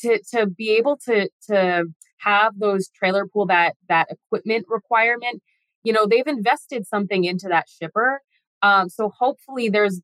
to 0.00 0.20
to 0.34 0.46
be 0.46 0.70
able 0.70 0.98
to 1.06 1.28
to 1.48 1.84
have 2.18 2.58
those 2.58 2.88
trailer 2.88 3.26
pool 3.26 3.46
that 3.46 3.74
that 3.88 4.08
equipment 4.10 4.66
requirement, 4.68 5.42
you 5.82 5.92
know, 5.92 6.06
they've 6.06 6.26
invested 6.26 6.86
something 6.86 7.24
into 7.24 7.48
that 7.48 7.66
shipper. 7.68 8.20
Um, 8.62 8.88
so 8.88 9.10
hopefully, 9.16 9.68
there's 9.68 10.00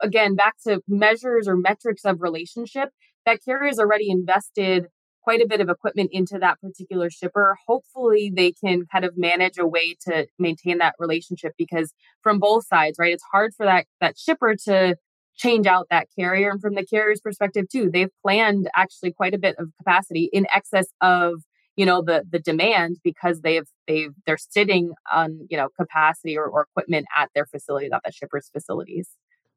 again 0.00 0.34
back 0.34 0.54
to 0.66 0.80
measures 0.88 1.48
or 1.48 1.56
metrics 1.56 2.04
of 2.04 2.20
relationship 2.20 2.90
that 3.24 3.44
carriers 3.44 3.78
already 3.78 4.10
invested 4.10 4.86
quite 5.22 5.42
a 5.42 5.46
bit 5.48 5.60
of 5.60 5.68
equipment 5.68 6.08
into 6.12 6.38
that 6.38 6.60
particular 6.60 7.10
shipper. 7.10 7.56
Hopefully, 7.66 8.32
they 8.34 8.52
can 8.52 8.86
kind 8.92 9.04
of 9.04 9.18
manage 9.18 9.58
a 9.58 9.66
way 9.66 9.96
to 10.08 10.26
maintain 10.38 10.78
that 10.78 10.94
relationship 11.00 11.52
because 11.58 11.92
from 12.22 12.38
both 12.38 12.64
sides, 12.66 12.96
right? 12.98 13.12
It's 13.12 13.24
hard 13.32 13.52
for 13.56 13.66
that 13.66 13.86
that 14.00 14.16
shipper 14.18 14.54
to 14.66 14.96
change 15.36 15.66
out 15.66 15.86
that 15.90 16.08
carrier, 16.18 16.50
and 16.50 16.60
from 16.60 16.74
the 16.74 16.84
carrier's 16.84 17.20
perspective 17.20 17.66
too, 17.70 17.90
they've 17.90 18.10
planned 18.22 18.68
actually 18.74 19.12
quite 19.12 19.34
a 19.34 19.38
bit 19.38 19.56
of 19.58 19.70
capacity 19.78 20.28
in 20.32 20.46
excess 20.54 20.86
of 21.00 21.42
you 21.76 21.86
know 21.86 22.02
the 22.02 22.24
the 22.30 22.38
demand 22.38 22.96
because 23.04 23.42
they've 23.42 23.68
they've 23.86 24.12
they're 24.26 24.38
sitting 24.38 24.92
on 25.12 25.46
you 25.50 25.56
know 25.56 25.68
capacity 25.78 26.36
or, 26.36 26.46
or 26.46 26.62
equipment 26.62 27.06
at 27.16 27.30
their 27.34 27.46
facilities 27.46 27.90
at 27.92 28.02
the 28.04 28.12
shipper's 28.12 28.48
facilities 28.50 29.10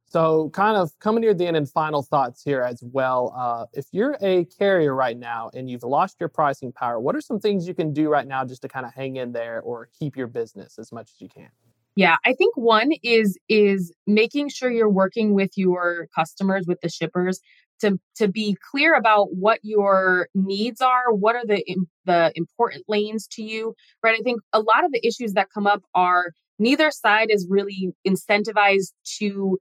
so, 0.09 0.49
kind 0.49 0.75
of 0.75 0.97
coming 0.97 1.21
near 1.21 1.35
the 1.35 1.45
end 1.45 1.55
and 1.55 1.69
final 1.69 2.01
thoughts 2.01 2.41
here 2.41 2.63
as 2.63 2.83
well. 2.83 3.31
Uh, 3.37 3.65
if 3.73 3.85
you're 3.91 4.17
a 4.21 4.45
carrier 4.45 4.95
right 4.95 5.15
now 5.15 5.51
and 5.53 5.69
you've 5.69 5.83
lost 5.83 6.17
your 6.19 6.29
pricing 6.29 6.71
power, 6.71 6.99
what 6.99 7.15
are 7.15 7.21
some 7.21 7.39
things 7.39 7.67
you 7.67 7.75
can 7.75 7.93
do 7.93 8.09
right 8.09 8.27
now 8.27 8.43
just 8.43 8.63
to 8.63 8.67
kind 8.67 8.87
of 8.87 8.93
hang 8.95 9.17
in 9.17 9.31
there 9.31 9.61
or 9.61 9.87
keep 9.99 10.17
your 10.17 10.25
business 10.25 10.79
as 10.79 10.91
much 10.91 11.11
as 11.13 11.21
you 11.21 11.29
can? 11.29 11.49
Yeah, 11.99 12.15
I 12.25 12.31
think 12.31 12.55
one 12.55 12.93
is 13.03 13.37
is 13.49 13.91
making 14.07 14.47
sure 14.47 14.71
you're 14.71 14.89
working 14.89 15.33
with 15.33 15.51
your 15.57 16.07
customers, 16.15 16.63
with 16.65 16.79
the 16.81 16.87
shippers, 16.87 17.41
to 17.81 17.99
to 18.15 18.29
be 18.29 18.55
clear 18.71 18.93
about 18.95 19.35
what 19.35 19.59
your 19.63 20.29
needs 20.33 20.79
are, 20.79 21.11
what 21.11 21.35
are 21.35 21.45
the 21.45 21.61
the 22.05 22.31
important 22.35 22.85
lanes 22.87 23.27
to 23.33 23.43
you, 23.43 23.75
right? 24.01 24.15
I 24.17 24.23
think 24.23 24.39
a 24.53 24.61
lot 24.61 24.85
of 24.85 24.93
the 24.93 25.05
issues 25.05 25.33
that 25.33 25.47
come 25.53 25.67
up 25.67 25.83
are 25.93 26.31
neither 26.57 26.89
side 26.89 27.27
is 27.31 27.47
really 27.49 27.89
incentivized 28.07 28.93
to 29.17 29.57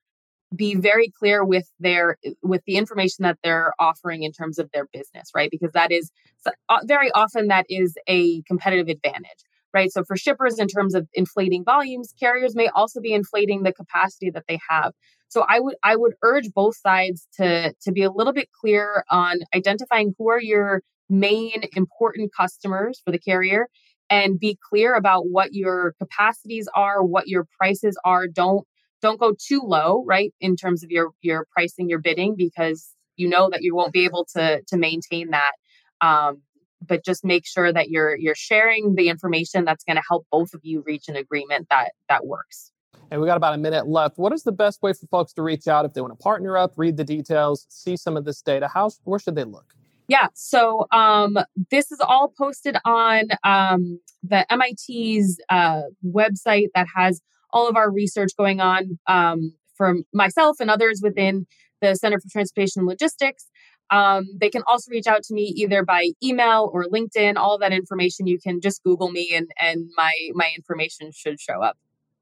be 0.55 0.77
very 0.77 1.11
clear 1.19 1.45
with 1.45 1.69
their 1.81 2.19
with 2.43 2.63
the 2.67 2.77
information 2.77 3.25
that 3.25 3.39
they're 3.43 3.73
offering 3.81 4.23
in 4.23 4.33
terms 4.33 4.59
of 4.59 4.71
their 4.73 4.87
business 4.93 5.31
right 5.35 5.51
because 5.51 5.73
that 5.73 5.93
is 5.93 6.11
uh, 6.47 6.79
very 6.85 7.11
often 7.13 7.49
that 7.49 7.67
is 7.69 7.97
a 8.09 8.43
competitive 8.43 8.89
advantage 8.89 9.43
right 9.79 9.93
so 9.93 10.03
for 10.05 10.17
shippers 10.17 10.59
in 10.59 10.67
terms 10.67 10.95
of 10.95 11.07
inflating 11.15 11.65
volumes 11.65 12.13
carriers 12.19 12.55
may 12.55 12.69
also 12.69 13.01
be 13.01 13.13
inflating 13.13 13.63
the 13.63 13.73
capacity 13.73 14.31
that 14.31 14.45
they 14.49 14.59
have 14.69 14.93
so 15.29 15.45
i 15.49 15.59
would 15.61 15.77
i 15.83 15.97
would 15.97 16.15
urge 16.23 16.49
both 16.55 16.77
sides 16.77 17.27
to 17.37 17.73
to 17.81 17.93
be 17.93 18.03
a 18.03 18.11
little 18.11 18.33
bit 18.33 18.49
clear 18.61 19.05
on 19.11 19.37
identifying 19.55 20.15
who 20.19 20.29
are 20.29 20.41
your 20.41 20.83
main 21.09 21.63
important 21.75 22.31
customers 22.37 23.01
for 23.05 23.13
the 23.13 23.19
carrier 23.19 23.67
and 24.11 24.41
be 24.41 24.59
clear 24.71 24.95
about 24.95 25.23
what 25.29 25.53
your 25.53 25.95
capacities 26.01 26.69
are 26.75 27.03
what 27.03 27.29
your 27.29 27.47
prices 27.59 27.99
are 28.05 28.27
don't 28.27 28.67
don't 29.01 29.21
go 29.21 29.35
too 29.39 29.63
low, 29.65 30.05
right, 30.07 30.33
in 30.41 30.57
terms 30.57 30.83
of 30.83 30.91
your 30.91 31.11
your 31.23 31.47
pricing, 31.53 31.89
your 31.89 32.01
bidding, 32.01 32.35
because 32.37 32.91
you 33.17 33.29
know 33.29 33.49
that 33.51 33.63
you 33.63 33.75
won't 33.75 33.93
be 33.93 34.05
able 34.05 34.27
to 34.37 34.63
to 34.67 34.77
maintain 34.77 35.31
that. 35.31 35.53
Um, 36.01 36.43
but 36.87 37.05
just 37.05 37.25
make 37.25 37.47
sure 37.47 37.73
that 37.73 37.91
you're 37.91 38.17
you're 38.17 38.35
sharing 38.35 38.95
the 38.95 39.09
information 39.09 39.65
that's 39.65 39.85
going 39.85 39.97
to 39.97 40.03
help 40.09 40.27
both 40.31 40.55
of 40.55 40.61
you 40.63 40.83
reach 40.87 41.09
an 41.09 41.17
agreement 41.17 41.67
that 41.71 41.93
that 42.09 42.27
works. 42.27 42.71
And 43.11 43.21
we 43.21 43.27
got 43.27 43.37
about 43.37 43.55
a 43.55 43.59
minute 43.59 43.87
left. 43.87 44.19
What 44.19 44.33
is 44.33 44.43
the 44.43 44.53
best 44.53 44.83
way 44.83 44.93
for 44.93 45.07
folks 45.07 45.33
to 45.35 45.43
reach 45.43 45.67
out 45.67 45.85
if 45.85 45.95
they 45.95 46.01
want 46.01 46.13
to 46.13 46.23
partner 46.23 46.59
up, 46.59 46.73
read 46.77 46.97
the 46.97 47.05
details, 47.05 47.67
see 47.69 47.97
some 47.97 48.17
of 48.17 48.25
this 48.25 48.43
data? 48.43 48.69
How 48.69 48.91
where 49.05 49.19
should 49.19 49.35
they 49.35 49.45
look? 49.45 49.75
Yeah, 50.09 50.29
so 50.35 50.87
um, 50.91 51.39
this 51.71 51.93
is 51.93 52.01
all 52.01 52.33
posted 52.37 52.79
on 52.87 53.25
um, 53.45 54.01
the 54.23 54.47
MIT's 54.51 55.39
uh, 55.51 55.83
website 56.05 56.69
that 56.75 56.87
has 56.95 57.21
all 57.53 57.69
of 57.69 57.77
our 57.77 57.91
research 57.91 58.31
going 58.37 58.61
on 58.61 58.99
um, 59.07 59.53
from 59.77 60.05
myself 60.15 60.57
and 60.61 60.71
others 60.71 61.01
within 61.03 61.47
the 61.83 61.95
Center 61.95 62.19
for 62.19 62.29
Transportation 62.33 62.81
and 62.81 62.89
Logistics. 62.89 63.49
Um, 63.91 64.27
they 64.39 64.51
can 64.51 64.63
also 64.67 64.91
reach 64.91 65.07
out 65.07 65.23
to 65.25 65.35
me 65.35 65.53
either 65.57 65.85
by 65.85 66.11
email 66.23 66.71
or 66.73 66.85
LinkedIn. 66.85 67.37
All 67.37 67.59
that 67.59 67.73
information 67.73 68.27
you 68.27 68.39
can 68.39 68.61
just 68.61 68.83
Google 68.83 69.11
me, 69.11 69.33
and 69.35 69.51
and 69.61 69.91
my 69.97 70.13
my 70.35 70.51
information 70.57 71.11
should 71.13 71.41
show 71.41 71.63
up. 71.63 71.77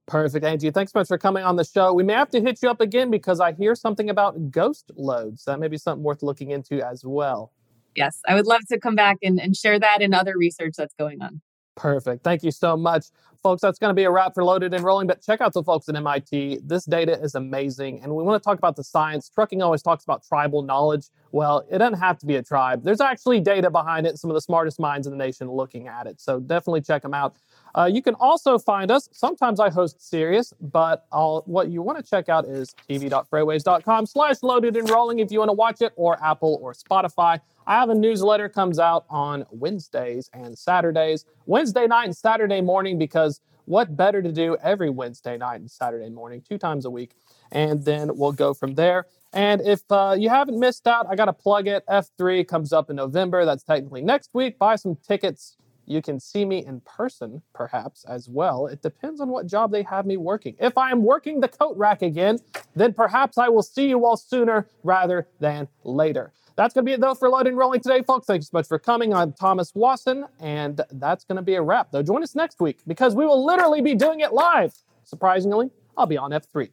Perfect, 0.07 0.45
Angie. 0.45 0.71
Thanks 0.71 0.93
so 0.93 1.01
much 1.01 1.09
for 1.09 1.19
coming 1.19 1.43
on 1.43 1.57
the 1.57 1.65
show. 1.65 1.93
We 1.93 2.05
may 2.05 2.13
have 2.13 2.31
to 2.31 2.41
hit 2.41 2.61
you 2.63 2.71
up 2.71 2.81
again 2.81 3.11
because 3.11 3.41
I 3.41 3.53
hear 3.53 3.75
something 3.75 4.09
about 4.09 4.53
ghost 4.53 4.93
loads. 4.97 5.45
That 5.47 5.59
may 5.59 5.67
be 5.67 5.79
something 5.79 6.05
worth 6.05 6.23
looking 6.23 6.51
into 6.51 6.81
as 6.87 7.05
well. 7.05 7.53
Yes, 7.97 8.21
I 8.29 8.35
would 8.35 8.47
love 8.47 8.61
to 8.69 8.79
come 8.79 8.95
back 8.95 9.17
and, 9.23 9.41
and 9.41 9.57
share 9.57 9.81
that 9.81 10.03
and 10.03 10.15
other 10.15 10.37
research 10.37 10.75
that's 10.77 10.95
going 10.95 11.23
on. 11.23 11.41
Perfect. 11.77 12.25
Thank 12.25 12.43
you 12.43 12.51
so 12.51 12.77
much. 12.77 13.07
Folks, 13.43 13.63
that's 13.63 13.79
going 13.79 13.91
to 13.91 13.95
be 13.95 14.05
a 14.05 14.11
wrap 14.11 14.35
for 14.35 14.43
Loaded 14.43 14.75
and 14.75 14.83
Rolling, 14.83 15.07
but 15.07 15.23
check 15.23 15.41
out 15.41 15.53
the 15.53 15.63
folks 15.63 15.89
at 15.89 15.95
MIT. 15.95 16.61
This 16.65 16.85
data 16.85 17.21
is 17.23 17.35
amazing. 17.35 18.01
And 18.03 18.13
we 18.13 18.25
want 18.25 18.43
to 18.43 18.45
talk 18.45 18.59
about 18.59 18.75
the 18.75 18.83
science. 18.83 19.29
Trucking 19.29 19.63
always 19.63 19.83
talks 19.83 20.03
about 20.03 20.25
tribal 20.27 20.63
knowledge. 20.63 21.11
Well, 21.31 21.65
it 21.71 21.79
doesn't 21.79 22.01
have 22.01 22.19
to 22.19 22.27
be 22.27 22.37
a 22.37 22.43
tribe. 22.43 22.83
There's 22.83 23.01
actually 23.01 23.41
data 23.41 23.71
behind 23.71 24.07
it, 24.07 24.19
some 24.19 24.31
of 24.31 24.35
the 24.35 24.41
smartest 24.41 24.81
minds 24.81 25.07
in 25.07 25.13
the 25.13 25.19
nation 25.19 25.49
looking 25.51 25.87
at 25.87 26.07
it. 26.07 26.21
So 26.21 26.41
definitely 26.41 26.81
check 26.81 27.03
them 27.03 27.15
out. 27.15 27.37
Uh, 27.77 27.85
you 27.85 28.01
can 28.01 28.15
also 28.15 28.59
find 28.59 28.91
us. 28.91 29.09
Sometimes 29.13 29.61
I 29.61 29.69
host 29.69 30.01
Sirius, 30.01 30.55
but 30.61 31.07
I'll, 31.13 31.43
what 31.47 31.69
you 31.69 31.83
want 31.83 31.99
to 31.99 32.09
check 32.09 32.29
out 32.29 32.47
is 32.47 32.75
tv.freightwaves.com 32.89 34.07
slash 34.07 34.43
loaded 34.43 34.77
and 34.77 34.89
rolling 34.89 35.19
if 35.19 35.31
you 35.31 35.41
want 35.41 35.51
to 35.51 35.55
watch 35.55 35.83
it, 35.83 35.93
or 35.97 36.23
Apple 36.25 36.59
or 36.63 36.73
Spotify. 36.73 37.39
I 37.67 37.75
have 37.75 37.91
a 37.91 37.95
newsletter 37.95 38.49
comes 38.49 38.79
out 38.79 39.05
on 39.11 39.45
Wednesdays 39.51 40.31
and 40.33 40.57
Saturdays. 40.57 41.25
Wednesday 41.45 41.87
night 41.87 42.05
and 42.05 42.17
Saturday 42.17 42.61
morning 42.61 42.99
because 42.99 43.41
what 43.67 43.97
better 43.97 44.23
to 44.23 44.33
do 44.33 44.57
every 44.63 44.89
Wednesday 44.89 45.37
night 45.37 45.61
and 45.61 45.71
Saturday 45.71 46.09
morning, 46.09 46.43
two 46.49 46.57
times 46.57 46.85
a 46.85 46.91
week. 46.91 47.13
And 47.53 47.85
then 47.85 48.17
we'll 48.17 48.33
go 48.33 48.55
from 48.55 48.75
there. 48.75 49.07
And 49.33 49.61
if 49.61 49.81
uh, 49.91 50.17
you 50.19 50.31
haven't 50.31 50.59
missed 50.59 50.87
out, 50.87 51.07
I 51.11 51.17
got 51.17 51.27
to 51.27 51.33
plug 51.33 51.67
it. 51.67 51.85
F3 51.89 52.47
comes 52.47 52.73
up 52.73 52.89
in 52.89 52.97
November. 52.97 53.45
That's 53.45 53.65
technically 53.65 54.03
next 54.03 54.31
week. 54.33 54.59
Buy 54.59 54.77
some 54.77 54.97
tickets. 54.97 55.57
You 55.87 56.03
can 56.03 56.19
see 56.19 56.45
me 56.45 56.67
in 56.67 56.81
person, 56.81 57.43
perhaps, 57.55 58.05
as 58.05 58.29
well. 58.29 58.67
It 58.67 58.83
depends 58.83 59.21
on 59.21 59.29
what 59.29 59.47
job 59.47 59.71
they 59.71 59.85
have 59.85 60.05
me 60.05 60.17
working. 60.17 60.57
If 60.59 60.77
I 60.77 60.91
am 60.91 61.03
working 61.05 61.41
the 61.41 61.49
coat 61.49 61.77
rack 61.77 62.03
again, 62.03 62.41
then 62.75 62.93
perhaps 62.93 63.39
I 63.39 63.49
will 63.49 63.63
see 63.63 63.89
you 63.89 64.05
all 64.05 64.17
sooner 64.17 64.67
rather 64.83 65.29
than 65.39 65.69
later. 65.85 66.33
That's 66.57 66.75
going 66.75 66.85
to 66.85 66.91
be 66.91 66.95
it, 66.95 67.01
though, 67.01 67.15
for 67.15 67.29
Loading 67.29 67.55
Rolling 67.55 67.81
today, 67.81 68.03
folks. 68.03 68.27
Thanks 68.27 68.47
so 68.47 68.57
much 68.59 68.67
for 68.67 68.79
coming. 68.79 69.15
I'm 69.15 69.33
Thomas 69.33 69.73
Wasson, 69.75 70.25
and 70.41 70.81
that's 70.93 71.25
going 71.25 71.37
to 71.37 71.43
be 71.43 71.55
a 71.55 71.63
wrap, 71.63 71.93
though. 71.93 72.03
Join 72.03 72.23
us 72.23 72.35
next 72.35 72.61
week 72.61 72.79
because 72.87 73.15
we 73.15 73.25
will 73.27 73.45
literally 73.45 73.83
be 73.83 73.95
doing 73.95 74.21
it 74.21 74.33
live. 74.33 74.75
Surprisingly, 75.05 75.71
I'll 75.97 76.07
be 76.07 76.17
on 76.17 76.33
F3. 76.33 76.71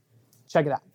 Check 0.47 0.65
it 0.65 0.71
out. 0.71 0.92